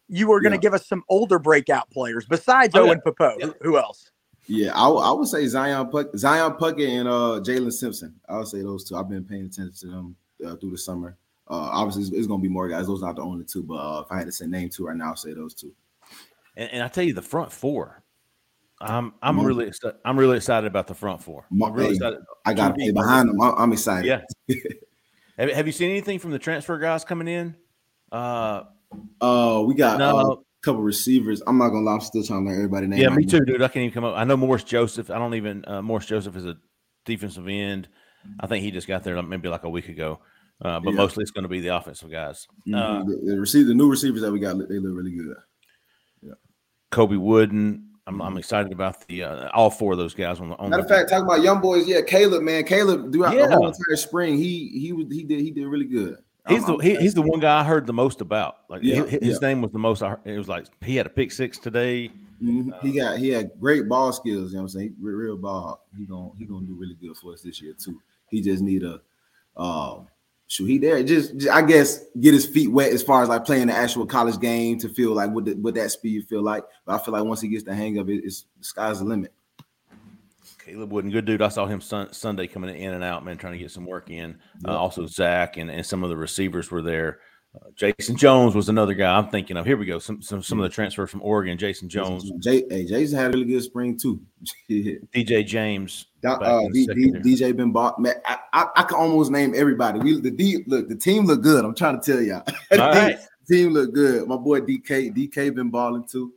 Uh, 0.09 0.15
you 0.15 0.27
were 0.27 0.41
going 0.41 0.51
to 0.51 0.57
Yeah. 0.57 0.61
give 0.61 0.73
us 0.73 0.87
some 0.87 1.03
older 1.09 1.39
breakout 1.39 1.89
players 1.91 2.25
besides 2.25 2.75
Oh, 2.75 2.83
yeah. 2.83 2.89
Owen 2.91 3.01
Pappoe. 3.05 3.37
Who, 3.41 3.53
who 3.61 3.77
else? 3.77 4.11
Yeah, 4.49 4.71
I, 4.75 4.83
w- 4.85 5.01
I 5.03 5.11
would 5.11 5.27
say 5.27 5.45
Zion 5.47 5.89
Puck, 5.89 6.07
Zion 6.15 6.53
Puckett 6.53 6.87
and 6.87 7.07
uh 7.09 7.41
Jaylin 7.43 7.71
Simpson. 7.73 8.15
I 8.29 8.37
would 8.37 8.47
say 8.47 8.61
those 8.61 8.85
two. 8.87 8.95
I've 8.95 9.09
been 9.09 9.25
paying 9.25 9.45
attention 9.45 9.73
to 9.81 9.87
them 9.87 10.15
uh, 10.45 10.55
through 10.55 10.71
the 10.71 10.77
summer. 10.77 11.17
Uh, 11.49 11.69
obviously, 11.73 12.03
it's, 12.03 12.11
it's 12.13 12.27
going 12.27 12.39
to 12.39 12.47
be 12.47 12.53
more 12.53 12.69
guys. 12.69 12.87
Those 12.87 13.03
are 13.03 13.07
not 13.07 13.17
the 13.17 13.23
only 13.23 13.43
two, 13.43 13.61
but 13.63 13.75
uh, 13.75 14.01
if 14.05 14.11
I 14.11 14.17
had 14.17 14.25
to 14.27 14.31
say 14.31 14.47
name 14.47 14.69
two 14.69 14.85
right 14.87 14.95
now, 14.95 15.11
I'd 15.11 15.17
say 15.19 15.33
those 15.33 15.53
two. 15.53 15.73
and, 16.55 16.69
and 16.71 16.83
I 16.83 16.87
tell 16.87 17.03
you, 17.03 17.13
the 17.13 17.21
front 17.21 17.51
four. 17.51 18.03
I'm 18.79 19.13
I'm 19.21 19.35
Mo- 19.37 19.43
really 19.43 19.65
exci- 19.65 19.95
I'm 20.05 20.17
really 20.17 20.37
excited 20.37 20.67
about 20.67 20.87
the 20.87 20.93
front 20.93 21.21
four. 21.21 21.45
Mo- 21.49 21.65
I'm 21.65 21.73
really 21.73 21.87
hey, 21.89 21.95
excited. 21.95 22.19
I 22.45 22.53
got 22.53 22.69
to 22.69 22.73
QB. 22.75 22.77
play 22.77 22.91
behind 22.91 23.27
them. 23.29 23.41
I'm, 23.41 23.53
I'm 23.57 23.73
excited. 23.73 24.07
Yeah. 24.47 24.55
have, 25.37 25.49
have 25.51 25.65
you 25.67 25.73
seen 25.73 25.89
anything 25.89 26.19
from 26.19 26.31
the 26.31 26.39
transfer 26.39 26.77
guys 26.77 27.03
coming 27.03 27.27
in? 27.27 27.55
Uh, 29.21 29.59
Uh, 29.59 29.61
we 29.63 29.73
got 29.75 29.99
No. 29.99 30.17
uh, 30.17 30.33
a 30.33 30.37
couple 30.63 30.81
receivers. 30.81 31.41
I'm 31.47 31.57
not 31.57 31.69
gonna 31.69 31.85
lie. 31.85 31.93
I'm 31.93 32.01
still 32.01 32.23
trying 32.23 32.43
to 32.45 32.49
learn 32.51 32.57
everybody 32.59 32.87
name. 32.87 32.99
yeah, 32.99 33.09
me 33.09 33.25
too, 33.25 33.39
dude. 33.45 33.61
I 33.61 33.67
can't 33.67 33.83
even 33.83 33.91
come 33.93 34.03
up. 34.03 34.15
I 34.17 34.23
know 34.23 34.37
Morris 34.37 34.63
Joseph. 34.63 35.09
I 35.09 35.17
don't 35.17 35.33
even 35.35 35.63
uh, 35.67 35.81
Morris 35.81 36.05
Joseph 36.05 36.35
is 36.35 36.45
a 36.45 36.55
defensive 37.05 37.47
end. 37.47 37.87
I 38.39 38.47
think 38.47 38.63
he 38.63 38.71
just 38.71 38.87
got 38.87 39.03
there 39.03 39.15
like, 39.15 39.27
maybe 39.27 39.47
like 39.49 39.63
a 39.63 39.69
week 39.69 39.89
ago. 39.89 40.19
Uh, 40.61 40.79
but 40.79 40.91
Yeah. 40.91 40.97
mostly 40.97 41.21
it's 41.21 41.31
going 41.31 41.43
to 41.43 41.49
be 41.49 41.61
the 41.61 41.75
offensive 41.75 42.09
guys. 42.11 42.47
Uh, 42.67 42.75
Mhm. 42.75 43.05
the, 43.05 43.31
the, 43.31 43.39
receive, 43.39 43.67
the 43.67 43.73
new 43.75 43.89
receivers 43.89 44.21
that 44.21 44.31
we 44.31 44.39
got, 44.39 44.57
they 44.57 44.79
look 44.79 44.95
really 44.97 45.11
good. 45.15 45.37
Yeah, 46.23 46.33
Kobe 46.91 47.15
Wooden. 47.15 47.83
I'm, 48.07 48.21
I'm 48.21 48.37
excited 48.37 48.71
about 48.71 49.05
the 49.07 49.23
uh, 49.23 49.49
all 49.53 49.69
four 49.69 49.91
of 49.91 49.97
those 49.97 50.13
guys 50.13 50.39
on 50.39 50.49
the 50.49 50.55
on 50.55 50.69
Matter 50.69 50.83
of 50.83 50.87
fact, 50.89 51.09
talking 51.09 51.25
about 51.25 51.41
young 51.41 51.59
boys, 51.59 51.85
yeah, 51.87 52.01
Caleb, 52.01 52.41
man, 52.41 52.63
Caleb 52.63 53.11
throughout 53.11 53.35
Yeah. 53.35 53.47
the 53.47 53.55
whole 53.55 53.67
entire 53.67 53.97
spring, 53.97 54.37
he 54.37 54.69
he 54.69 54.93
was 54.93 55.05
he 55.11 55.23
did 55.23 55.41
he 55.41 55.51
did 55.51 55.67
really 55.67 55.85
good. 55.85 56.17
He's 56.47 56.63
I'm- 56.63 56.77
the 56.77 56.83
he, 56.83 56.95
he's 56.97 57.13
the 57.13 57.21
one 57.21 57.39
guy 57.39 57.59
I 57.59 57.63
heard 57.63 57.85
the 57.87 57.93
most 57.93 58.21
about. 58.21 58.57
Like 58.69 58.81
Yeah, 58.83 59.01
hi- 59.01 59.19
his 59.21 59.39
yeah. 59.41 59.47
name 59.49 59.61
was 59.61 59.71
the 59.71 59.79
most. 59.79 60.01
I 60.01 60.09
heard, 60.11 60.19
it 60.25 60.37
was 60.37 60.47
like 60.47 60.65
he 60.83 60.95
had 60.95 61.05
a 61.05 61.09
pick 61.09 61.31
six 61.31 61.57
today. 61.57 62.11
Mhm. 62.41 62.79
he 62.81 62.91
got 62.91 63.17
he 63.17 63.29
had 63.29 63.51
great 63.59 63.89
ball 63.89 64.13
skills. 64.13 64.51
You 64.51 64.57
know 64.57 64.63
what 64.63 64.73
I'm 64.73 64.79
saying? 64.79 64.95
He, 64.99 65.05
real 65.05 65.37
ball. 65.37 65.85
He 65.97 66.05
gonna 66.05 66.29
he 66.37 66.45
gonna 66.45 66.65
do 66.67 66.75
really 66.75 66.95
good 66.95 67.17
for 67.17 67.33
us 67.33 67.41
this 67.41 67.61
year 67.61 67.73
too. 67.73 67.99
He 68.29 68.41
just 68.41 68.61
need 68.61 68.83
a 68.83 69.01
um 69.59 70.07
shoot. 70.47 70.65
He 70.65 70.77
there 70.77 71.01
just, 71.03 71.35
just- 71.37 71.49
I 71.49 71.61
guess 71.63 72.05
get 72.19 72.33
his 72.33 72.45
feet 72.45 72.67
wet 72.71 72.93
as 72.93 73.01
far 73.03 73.23
as 73.23 73.29
like 73.29 73.43
playing 73.43 73.67
the 73.67 73.73
actual 73.73 74.05
college 74.05 74.39
game 74.39 74.77
to 74.79 74.87
feel 74.89 75.13
like 75.13 75.31
what 75.31 75.45
the, 75.45 75.53
what 75.55 75.73
that 75.75 75.89
speed 75.91 76.27
feel 76.27 76.43
like. 76.43 76.63
But 76.85 77.01
I 77.01 77.03
feel 77.03 77.13
like 77.13 77.23
once 77.25 77.41
he 77.41 77.47
gets 77.47 77.63
the 77.63 77.73
hang 77.73 77.97
of 77.97 78.07
it, 78.09 78.23
it's 78.23 78.45
the 78.57 78.63
sky's 78.63 78.99
the 78.99 79.05
limit. 79.05 79.33
Caleb 80.67 80.91
Wooden, 80.91 81.11
good 81.11 81.25
dude. 81.25 81.41
I 81.41 81.47
saw 81.47 81.65
him 81.65 81.79
sun, 81.79 82.11
Sunday 82.11 82.45
coming 82.45 82.75
in 82.75 82.93
and 82.93 83.03
out, 83.03 83.23
man, 83.23 83.37
trying 83.37 83.53
to 83.53 83.59
get 83.59 83.71
some 83.71 83.85
work 83.85 84.09
in. 84.09 84.37
Uh, 84.67 84.77
also, 84.77 85.05
Zach 85.05 85.55
and, 85.55 85.71
and 85.71 85.85
some 85.85 86.03
of 86.03 86.09
the 86.09 86.17
receivers 86.17 86.69
were 86.69 86.81
there. 86.81 87.19
Uh, 87.55 87.69
Jason 87.73 88.17
Jones 88.17 88.53
was 88.53 88.67
another 88.67 88.93
guy 88.93 89.17
I'm 89.17 89.29
thinking 89.29 89.55
of. 89.55 89.65
Here 89.65 89.77
we 89.77 89.85
go. 89.85 89.97
Some 89.97 90.21
some 90.21 90.43
some 90.43 90.59
of 90.59 90.63
the 90.63 90.69
transfers 90.69 91.09
from 91.09 91.21
Oregon. 91.21 91.57
Jason 91.57 91.87
Jones, 91.87 92.29
Jay, 92.39 92.65
hey, 92.69 92.85
Jason 92.85 93.17
had 93.17 93.27
a 93.33 93.37
really 93.37 93.45
good 93.45 93.63
spring 93.63 93.97
too. 93.97 94.19
Yeah. 94.67 94.95
DJ 95.15 95.45
James. 95.45 96.07
Uh, 96.25 96.67
D, 96.73 96.85
D. 96.87 97.11
DJ 97.13 97.55
been 97.55 97.71
bought. 97.71 97.97
Man, 97.99 98.15
I, 98.25 98.37
I, 98.51 98.67
I 98.75 98.83
can 98.83 98.97
almost 98.97 99.31
name 99.31 99.53
everybody. 99.55 99.99
We 99.99 100.19
the 100.19 100.29
D 100.29 100.65
look, 100.67 100.89
the 100.89 100.95
team 100.95 101.25
look 101.25 101.41
good. 101.41 101.63
I'm 101.63 101.73
trying 101.73 102.01
to 102.01 102.11
tell 102.11 102.21
y'all. 102.21 102.43
the 102.71 102.83
All 102.83 102.93
team, 102.93 103.03
right. 103.03 103.19
team 103.49 103.69
look 103.69 103.93
good. 103.93 104.27
My 104.27 104.35
boy 104.35 104.59
DK, 104.59 105.15
DK 105.15 105.55
been 105.55 105.69
balling 105.69 106.05
too. 106.05 106.33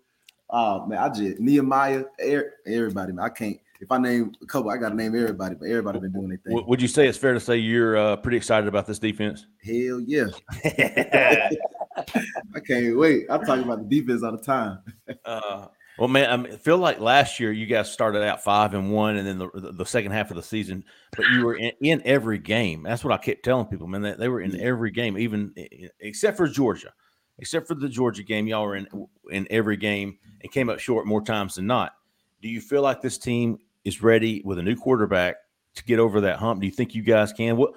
Oh 0.49 0.87
man, 0.87 0.99
I 0.99 1.09
just 1.09 1.41
Nehemiah, 1.41 2.05
er- 2.25 2.55
everybody, 2.65 3.13
man. 3.13 3.25
I 3.25 3.31
can't 3.31 3.59
if 3.81 3.91
I 3.91 3.99
name 3.99 4.33
a 4.43 4.47
couple, 4.47 4.71
I 4.71 4.77
gotta 4.77 4.95
name 4.95 5.17
everybody, 5.17 5.55
but 5.55 5.67
everybody 5.67 6.01
been 6.01 6.13
doing 6.13 6.29
their 6.29 6.39
thing. 6.39 6.65
Would 6.67 6.83
you 6.83 6.89
say 6.89 7.09
it's 7.09 7.17
fair 7.17 7.33
to 7.33 7.41
say 7.41 7.57
you're 7.57 7.97
uh, 7.97 8.17
pretty 8.17 8.37
excited 8.37 8.69
about 8.69 8.87
this 8.87 8.99
defense? 8.99 9.47
Hell 9.65 10.01
yeah. 10.01 10.27
I 10.65 12.61
can't 12.67 12.97
wait. 12.99 13.27
I'm 13.31 13.45
talking 13.45 13.65
about 13.65 13.89
the 13.89 14.01
defense 14.01 14.23
all 14.23 14.33
the 14.33 14.43
time. 14.43 14.79
Uh, 15.25 15.67
well, 15.99 16.09
man, 16.09 16.31
I 16.31 16.37
mean, 16.39 16.57
feel 16.57 16.79
like 16.79 16.99
last 16.99 17.39
year 17.39 17.53
you 17.53 17.67
guys 17.67 17.93
started 17.93 18.23
out 18.23 18.43
five 18.43 18.73
and 18.73 18.91
one, 18.91 19.17
and 19.17 19.29
then 19.29 19.39
the, 19.39 19.51
the, 19.53 19.73
the 19.73 19.85
second 19.85 20.13
half 20.13 20.31
of 20.31 20.37
the 20.37 20.43
season, 20.43 20.83
but 21.15 21.27
you 21.27 21.45
were 21.45 21.57
in, 21.57 21.73
in 21.83 22.01
every 22.07 22.39
game. 22.39 22.85
That's 22.85 23.05
what 23.05 23.13
I 23.13 23.19
kept 23.19 23.45
telling 23.45 23.67
people, 23.67 23.87
man. 23.87 24.01
That 24.03 24.19
they 24.19 24.29
were 24.29 24.41
in 24.41 24.59
every 24.61 24.93
game, 24.93 25.19
even 25.19 25.53
except 26.01 26.39
for 26.39 26.49
Georgia, 26.49 26.95
except 27.39 27.69
for 27.69 27.75
the 27.75 27.89
Georgia 27.89 28.23
game. 28.23 28.47
Y'all 28.47 28.65
were 28.65 28.77
in 28.77 28.89
in 29.31 29.47
every 29.51 29.77
game 29.77 30.17
and 30.41 30.51
came 30.51 30.71
up 30.71 30.79
short 30.79 31.07
more 31.07 31.23
times 31.23 31.57
than 31.57 31.67
not. 31.67 31.93
Do 32.41 32.49
you 32.49 32.63
feel 32.63 32.81
like 32.81 33.03
this 33.03 33.19
team 33.19 33.59
is 33.85 34.03
ready 34.03 34.43
with 34.45 34.59
a 34.59 34.63
new 34.63 34.77
quarterback 34.77 35.37
to 35.77 35.85
get 35.85 35.99
over 35.99 36.23
that 36.23 36.39
hump? 36.39 36.61
Do 36.61 36.67
you 36.67 36.73
think 36.73 36.95
you 36.95 37.03
guys 37.03 37.33
can? 37.33 37.57
What 37.57 37.75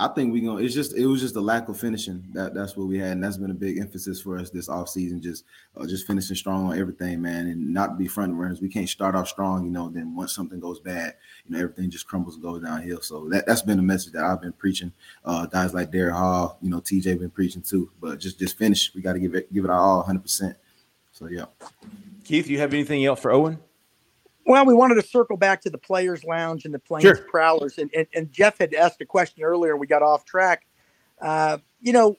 I 0.00 0.06
think 0.06 0.32
we 0.32 0.40
gonna. 0.40 0.62
It's 0.62 0.74
just 0.74 0.96
it 0.96 1.06
was 1.06 1.20
just 1.20 1.34
a 1.34 1.40
lack 1.40 1.68
of 1.68 1.78
finishing. 1.78 2.24
That 2.32 2.54
that's 2.54 2.76
what 2.76 2.86
we 2.86 2.98
had, 2.98 3.12
and 3.12 3.24
that's 3.24 3.36
been 3.36 3.50
a 3.50 3.54
big 3.54 3.78
emphasis 3.78 4.20
for 4.20 4.38
us 4.38 4.48
this 4.48 4.68
offseason. 4.68 5.20
Just 5.20 5.44
uh, 5.76 5.88
just 5.88 6.06
finishing 6.06 6.36
strong 6.36 6.70
on 6.70 6.78
everything, 6.78 7.20
man, 7.20 7.48
and 7.48 7.74
not 7.74 7.98
be 7.98 8.06
front 8.06 8.32
runners. 8.36 8.60
We 8.60 8.68
can't 8.68 8.88
start 8.88 9.16
off 9.16 9.26
strong, 9.26 9.64
you 9.64 9.72
know. 9.72 9.88
Then 9.88 10.14
once 10.14 10.32
something 10.32 10.60
goes 10.60 10.78
bad, 10.78 11.14
you 11.44 11.52
know, 11.52 11.58
everything 11.58 11.90
just 11.90 12.06
crumbles 12.06 12.34
and 12.34 12.44
goes 12.44 12.62
downhill. 12.62 13.00
So 13.00 13.28
that 13.30 13.44
that's 13.44 13.62
been 13.62 13.80
a 13.80 13.82
message 13.82 14.12
that 14.12 14.22
I've 14.22 14.40
been 14.40 14.52
preaching. 14.52 14.92
Uh, 15.24 15.46
guys 15.46 15.74
like 15.74 15.90
Derek 15.90 16.14
Hall, 16.14 16.58
you 16.62 16.70
know, 16.70 16.80
TJ 16.80 17.18
been 17.18 17.30
preaching 17.30 17.62
too. 17.62 17.90
But 18.00 18.20
just 18.20 18.38
just 18.38 18.56
finish. 18.56 18.94
We 18.94 19.02
got 19.02 19.14
to 19.14 19.18
give 19.18 19.34
it 19.34 19.52
give 19.52 19.64
it 19.64 19.70
our 19.70 19.80
all, 19.80 19.98
100. 19.98 20.22
percent 20.22 20.56
So 21.10 21.26
yeah. 21.26 21.46
Keith? 22.22 22.48
You 22.48 22.60
have 22.60 22.72
anything 22.72 23.04
else 23.04 23.18
for 23.18 23.32
Owen? 23.32 23.58
Well, 24.48 24.64
we 24.64 24.72
wanted 24.72 24.94
to 24.94 25.02
circle 25.02 25.36
back 25.36 25.60
to 25.60 25.70
the 25.70 25.76
Players 25.76 26.24
Lounge 26.24 26.64
and 26.64 26.72
the 26.72 26.78
Plains 26.78 27.02
Sure. 27.02 27.16
Prowlers, 27.16 27.76
and, 27.76 27.90
and 27.94 28.06
and 28.14 28.32
Jeff 28.32 28.58
had 28.58 28.72
asked 28.72 29.00
a 29.02 29.04
question 29.04 29.44
earlier. 29.44 29.76
We 29.76 29.86
got 29.86 30.00
off 30.00 30.24
track. 30.24 30.66
Uh, 31.20 31.58
you 31.82 31.92
know, 31.92 32.16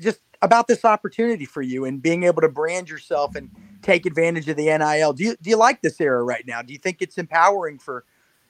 just 0.00 0.20
about 0.40 0.68
this 0.68 0.84
opportunity 0.84 1.44
for 1.44 1.62
you 1.62 1.84
and 1.84 2.00
being 2.00 2.22
able 2.22 2.40
to 2.42 2.48
brand 2.48 2.88
yourself 2.88 3.34
and 3.34 3.50
take 3.82 4.06
advantage 4.06 4.48
of 4.48 4.56
the 4.56 4.66
NIL. 4.66 5.12
Do 5.14 5.24
you 5.24 5.36
do 5.42 5.50
you 5.50 5.56
like 5.56 5.82
this 5.82 6.00
era 6.00 6.22
right 6.22 6.46
now? 6.46 6.62
Do 6.62 6.72
you 6.72 6.78
think 6.78 6.98
it's 7.02 7.18
empowering 7.18 7.80
for 7.80 8.04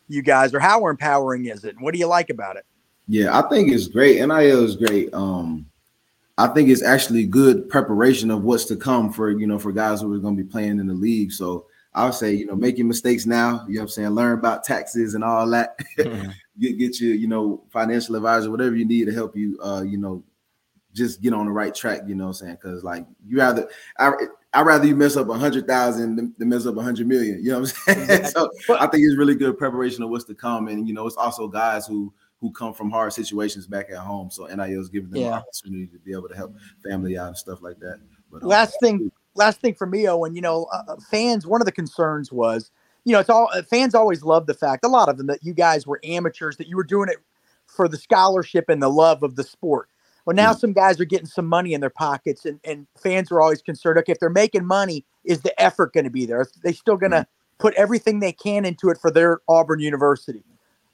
you 0.07 0.21
guys, 0.21 0.53
or 0.53 0.61
how 0.61 0.87
empowering 0.89 1.47
is 1.47 1.65
it? 1.65 1.77
And 1.77 1.83
what 1.83 1.95
do 1.95 1.99
you 1.99 2.07
like 2.07 2.29
about 2.29 2.57
it? 2.57 2.67
Yeah, 3.09 3.39
I 3.39 3.49
think 3.49 3.73
it's 3.73 3.89
great. 3.89 4.19
NIL 4.19 4.65
is 4.65 4.77
great. 4.77 5.15
Um, 5.15 5.65
I 6.37 6.49
think 6.49 6.69
it's 6.69 6.83
actually 6.83 7.25
good 7.25 7.71
preparation 7.71 8.31
of 8.31 8.43
what's 8.43 8.67
to 8.67 8.77
come 8.77 9.11
for 9.11 9.31
you 9.31 9.47
know 9.47 9.59
for 9.59 9.73
guys 9.73 10.03
who 10.03 10.13
are 10.13 10.19
going 10.19 10.37
to 10.37 10.43
be 10.43 10.51
playing 10.51 10.79
in 10.79 10.89
the 10.89 10.93
league. 10.93 11.33
So 11.33 11.65
I 11.95 12.05
would 12.07 12.15
say 12.15 12.33
you 12.33 12.47
know 12.47 12.57
making 12.57 12.89
mistakes 12.89 13.27
now. 13.27 13.65
You 13.69 13.75
know 13.75 13.81
what 13.81 13.83
I'm 13.83 13.89
saying. 13.89 14.09
Learn 14.11 14.39
about 14.39 14.65
taxes 14.65 15.15
and 15.15 15.23
all 15.23 15.49
that. 15.51 15.79
get 15.97 16.79
get 16.79 17.01
your 17.01 17.15
you 17.15 17.29
know 17.29 17.65
financial 17.71 18.17
advisor, 18.17 18.51
whatever 18.51 18.75
you 18.75 18.85
need 18.85 19.07
to 19.07 19.13
help 19.13 19.37
you. 19.37 19.59
Uh, 19.63 19.83
you 19.83 19.99
know, 19.99 20.23
just 20.93 21.23
get 21.23 21.33
on 21.33 21.47
the 21.47 21.53
right 21.53 21.75
track. 21.75 22.03
You 22.07 22.15
know 22.15 22.25
what 22.25 22.41
I'm 22.41 22.47
saying? 22.47 22.59
Because 22.63 22.85
like 22.85 23.07
you 23.27 23.39
rather 23.39 23.69
I. 23.99 24.13
I'd 24.57 24.67
rather 24.67 24.87
you 24.87 24.95
mess 24.95 25.17
up 25.17 25.29
a 25.31 25.35
hundred 25.37 25.67
thousand 25.67 26.15
than, 26.15 26.33
than 26.39 26.49
mess 26.49 26.65
up 26.65 26.77
a 26.77 26.81
hundred 26.81 27.09
million. 27.09 27.43
You 27.43 27.51
know 27.51 27.61
what 27.63 27.75
I'm 27.89 28.07
saying? 28.07 28.25
so 28.27 28.49
I 28.79 28.87
think 28.87 29.05
it's 29.05 29.17
really 29.17 29.35
good 29.35 29.59
preparation 29.59 30.05
of 30.05 30.11
what's 30.11 30.23
to 30.27 30.35
come. 30.37 30.69
And 30.69 30.87
you 30.87 30.95
know, 30.95 31.09
it's 31.09 31.17
also 31.17 31.49
guys 31.49 31.89
who 31.89 32.15
who 32.41 32.53
come 32.53 32.73
from 32.73 32.89
hard 32.89 33.13
situations 33.13 33.67
back 33.67 33.91
at 33.91 33.97
home. 33.99 34.31
So 34.31 34.47
NIL 34.47 34.81
is 34.81 34.89
giving 34.89 35.11
them 35.11 35.23
an 35.23 35.27
Yeah. 35.27 35.39
opportunity 35.39 35.89
to 35.89 35.99
be 35.99 36.13
able 36.13 36.29
to 36.29 36.37
help 36.37 36.55
family 36.89 37.19
out 37.19 37.27
and 37.29 37.37
stuff 37.37 37.63
like 37.63 37.81
that. 37.81 37.99
But 38.31 38.45
um, 38.45 38.49
last 38.49 38.77
thing 38.81 39.11
last 39.35 39.61
thing 39.61 39.75
for 39.75 39.87
me 39.87 40.09
owen 40.09 40.35
you 40.35 40.41
know 40.41 40.67
uh, 40.73 40.97
fans 41.11 41.47
one 41.47 41.61
of 41.61 41.65
the 41.65 41.73
concerns 41.73 42.31
was 42.31 42.71
you 43.05 43.13
know 43.13 43.21
it's 43.21 43.31
all 43.31 43.49
uh, 43.55 43.63
fans 43.63 43.95
always 43.95 44.23
love 44.23 44.47
the 44.47 44.55
fact 44.55 44.85
a 44.85 44.89
lot 44.89 45.09
of 45.09 45.17
them 45.17 45.27
that 45.27 45.43
you 45.43 45.53
guys 45.53 45.87
were 45.87 46.01
amateurs 46.05 46.57
that 46.57 46.69
you 46.69 46.77
were 46.77 46.85
doing 46.85 47.09
it 47.09 47.19
for 47.67 47.89
the 47.89 47.97
scholarship 47.97 48.69
and 48.69 48.83
the 48.83 48.89
love 48.89 49.23
of 49.23 49.37
the 49.37 49.45
sport. 49.45 49.89
Well 50.27 50.37
now 50.37 50.53
some 50.53 50.73
guys 50.73 51.01
are 51.01 51.05
getting 51.05 51.27
some 51.27 51.47
money 51.47 51.75
in 51.75 51.81
their 51.81 51.91
pockets 51.91 52.45
and, 52.47 52.59
and 52.65 52.87
fans 52.99 53.31
are 53.31 53.41
always 53.41 53.61
concerned 53.61 53.99
okay 53.99 54.13
if 54.13 54.21
they're 54.21 54.31
making 54.31 54.65
money 54.65 55.05
is 55.25 55.43
the 55.43 55.61
effort 55.61 55.93
going 55.93 56.05
to 56.05 56.11
be 56.11 56.27
there? 56.27 56.41
Are 56.41 56.49
they 56.63 56.73
still 56.73 56.97
going 56.97 57.13
to 57.13 57.27
put 57.59 57.75
everything 57.75 58.21
they 58.21 58.33
can 58.33 58.65
into 58.65 58.89
it 58.89 58.99
for 58.99 59.11
their 59.11 59.41
auburn 59.49 59.81
university? 59.81 60.43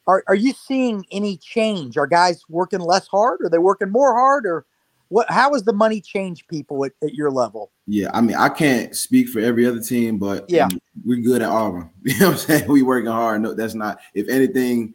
Are, 0.06 0.24
are 0.26 0.34
you 0.34 0.52
seeing 0.52 1.04
any 1.12 1.36
change? 1.36 1.96
Are 1.96 2.06
guys 2.06 2.42
working 2.48 2.80
less 2.80 3.06
hard? 3.06 3.40
Are 3.42 3.48
they 3.48 3.58
working 3.58 3.90
more 3.90 4.14
hard 4.14 4.46
or 4.46 4.66
what 5.10 5.30
how 5.30 5.52
has 5.52 5.62
the 5.64 5.72
money 5.72 6.00
changed 6.00 6.48
people 6.48 6.84
at, 6.84 6.92
at 7.02 7.14
your 7.14 7.30
level 7.30 7.70
yeah, 7.92 8.08
I 8.14 8.20
mean, 8.20 8.36
I 8.36 8.48
can't 8.48 8.94
speak 8.94 9.28
for 9.28 9.40
every 9.40 9.66
other 9.66 9.80
team, 9.80 10.16
but 10.16 10.48
Yeah. 10.48 10.68
we're 11.04 11.20
good 11.20 11.42
at 11.42 11.48
Auburn. 11.48 11.90
You 12.04 12.18
know 12.20 12.26
what 12.26 12.32
I'm 12.34 12.38
saying? 12.38 12.70
We 12.70 12.82
working 12.82 13.10
hard. 13.10 13.42
No, 13.42 13.52
that's 13.52 13.74
not. 13.74 13.98
If 14.14 14.28
anything, 14.28 14.94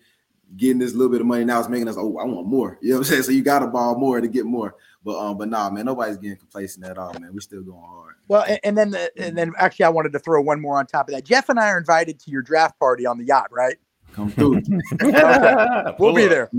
getting 0.56 0.80
this 0.80 0.94
little 0.94 1.12
bit 1.12 1.20
of 1.20 1.28
money 1.28 1.44
now 1.44 1.60
is 1.60 1.68
making 1.68 1.90
us. 1.90 1.98
Oh, 1.98 2.18
I 2.18 2.24
want 2.24 2.48
more. 2.48 2.78
You 2.82 2.92
know 2.92 2.96
what 3.00 3.08
I'm 3.08 3.12
saying? 3.12 3.24
So 3.24 3.32
you 3.32 3.44
got 3.44 3.60
to 3.60 3.68
ball 3.68 4.00
more 4.00 4.22
to 4.22 4.30
get 4.30 4.46
more. 4.46 4.76
But 5.04 5.20
um, 5.20 5.38
but 5.38 5.50
nah, 5.50 5.70
man, 5.70 5.86
nobody's 5.86 6.18
getting 6.18 6.38
complacent 6.38 6.86
at 6.86 6.98
all, 6.98 7.14
man. 7.20 7.32
We're 7.34 7.42
still 7.42 7.64
going 7.64 7.84
hard. 7.86 8.16
Well, 8.30 8.46
and, 8.48 8.60
and 8.64 8.78
then 8.78 8.92
the, 8.92 9.12
and 9.22 9.38
then 9.38 9.52
actually, 9.58 9.86
I 9.86 9.90
wanted 9.90 10.14
to 10.14 10.20
throw 10.20 10.42
one 10.42 10.62
more 10.62 10.80
on 10.80 10.88
top 10.88 11.10
of 11.10 11.16
that. 11.16 11.26
Jeff 11.26 11.50
and 11.50 11.60
I 11.60 11.68
are 11.68 11.78
invited 11.78 12.18
to 12.22 12.32
your 12.32 12.44
draft 12.44 12.80
party 12.80 13.06
on 13.06 13.18
the 13.18 13.26
yacht, 13.26 13.52
right? 13.52 13.76
Come 14.14 14.32
through. 14.32 14.62
okay. 15.04 15.96
We'll 16.00 16.16
be 16.16 16.28
there. 16.28 16.50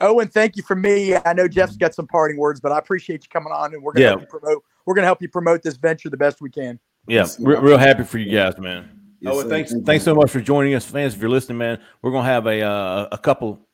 Come 0.00 0.08
on. 0.10 0.14
Owen, 0.16 0.28
thank 0.28 0.56
you 0.56 0.62
for 0.62 0.74
me. 0.76 1.14
I 1.14 1.32
know 1.32 1.46
Jeff's 1.48 1.76
got 1.76 1.94
some 1.94 2.06
parting 2.06 2.36
words, 2.38 2.60
but 2.60 2.72
I 2.72 2.78
appreciate 2.78 3.22
you 3.24 3.28
coming 3.30 3.52
on, 3.52 3.74
and 3.74 3.82
we're 3.82 3.92
gonna 3.92 4.04
Yeah. 4.04 4.08
help 4.10 4.20
you 4.22 4.26
promote. 4.26 4.64
We're 4.86 4.94
gonna 4.94 5.06
help 5.06 5.22
you 5.22 5.28
promote 5.28 5.62
this 5.62 5.76
venture 5.76 6.10
the 6.10 6.16
best 6.16 6.40
we 6.40 6.50
can. 6.50 6.78
Yeah, 7.06 7.20
Yes, 7.20 7.38
re- 7.40 7.58
real 7.58 7.78
happy 7.78 8.04
for 8.04 8.18
you 8.18 8.30
guys, 8.32 8.58
man. 8.58 8.88
Yes, 9.20 9.34
oh, 9.34 9.42
sir. 9.42 9.48
thanks, 9.48 9.70
Thank 9.72 9.86
thanks 9.86 10.04
so 10.04 10.14
much 10.14 10.30
for 10.30 10.40
joining 10.40 10.74
us, 10.74 10.84
fans. 10.86 11.14
If 11.14 11.20
you're 11.20 11.30
listening, 11.30 11.58
man, 11.58 11.78
we're 12.02 12.10
gonna 12.12 12.24
have 12.28 12.46
a 12.46 12.62
uh, 12.62 13.08
a 13.12 13.18
couple 13.18 13.66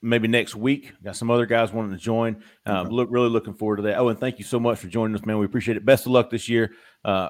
maybe 0.00 0.28
next 0.28 0.54
week. 0.56 0.92
Got 1.02 1.16
some 1.16 1.30
other 1.30 1.46
guys 1.46 1.72
wanting 1.72 1.92
to 1.92 1.96
join. 1.98 2.42
Uh, 2.66 2.82
look, 2.82 3.08
really 3.10 3.28
looking 3.28 3.54
forward 3.54 3.76
to 3.76 3.82
that. 3.82 3.98
Oh, 3.98 4.08
and 4.08 4.18
thank 4.18 4.38
you 4.38 4.44
so 4.44 4.58
much 4.60 4.78
for 4.78 4.88
joining 4.88 5.14
us, 5.16 5.24
man. 5.24 5.38
We 5.38 5.46
appreciate 5.46 5.76
it. 5.76 5.84
Best 5.84 6.06
of 6.06 6.12
luck 6.12 6.30
this 6.30 6.48
year. 6.48 6.72
Uh, 7.04 7.28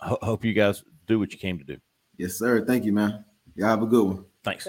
ho- 0.00 0.18
hope 0.22 0.44
you 0.44 0.52
guys 0.54 0.82
do 1.06 1.18
what 1.18 1.32
you 1.32 1.38
came 1.38 1.58
to 1.58 1.64
do. 1.64 1.76
Yes, 2.16 2.34
sir. 2.38 2.64
Thank 2.64 2.84
you, 2.84 2.92
man. 2.92 3.24
Y'all 3.56 3.68
have 3.68 3.82
a 3.82 3.86
good 3.86 4.04
one. 4.04 4.24
Thanks. 4.44 4.68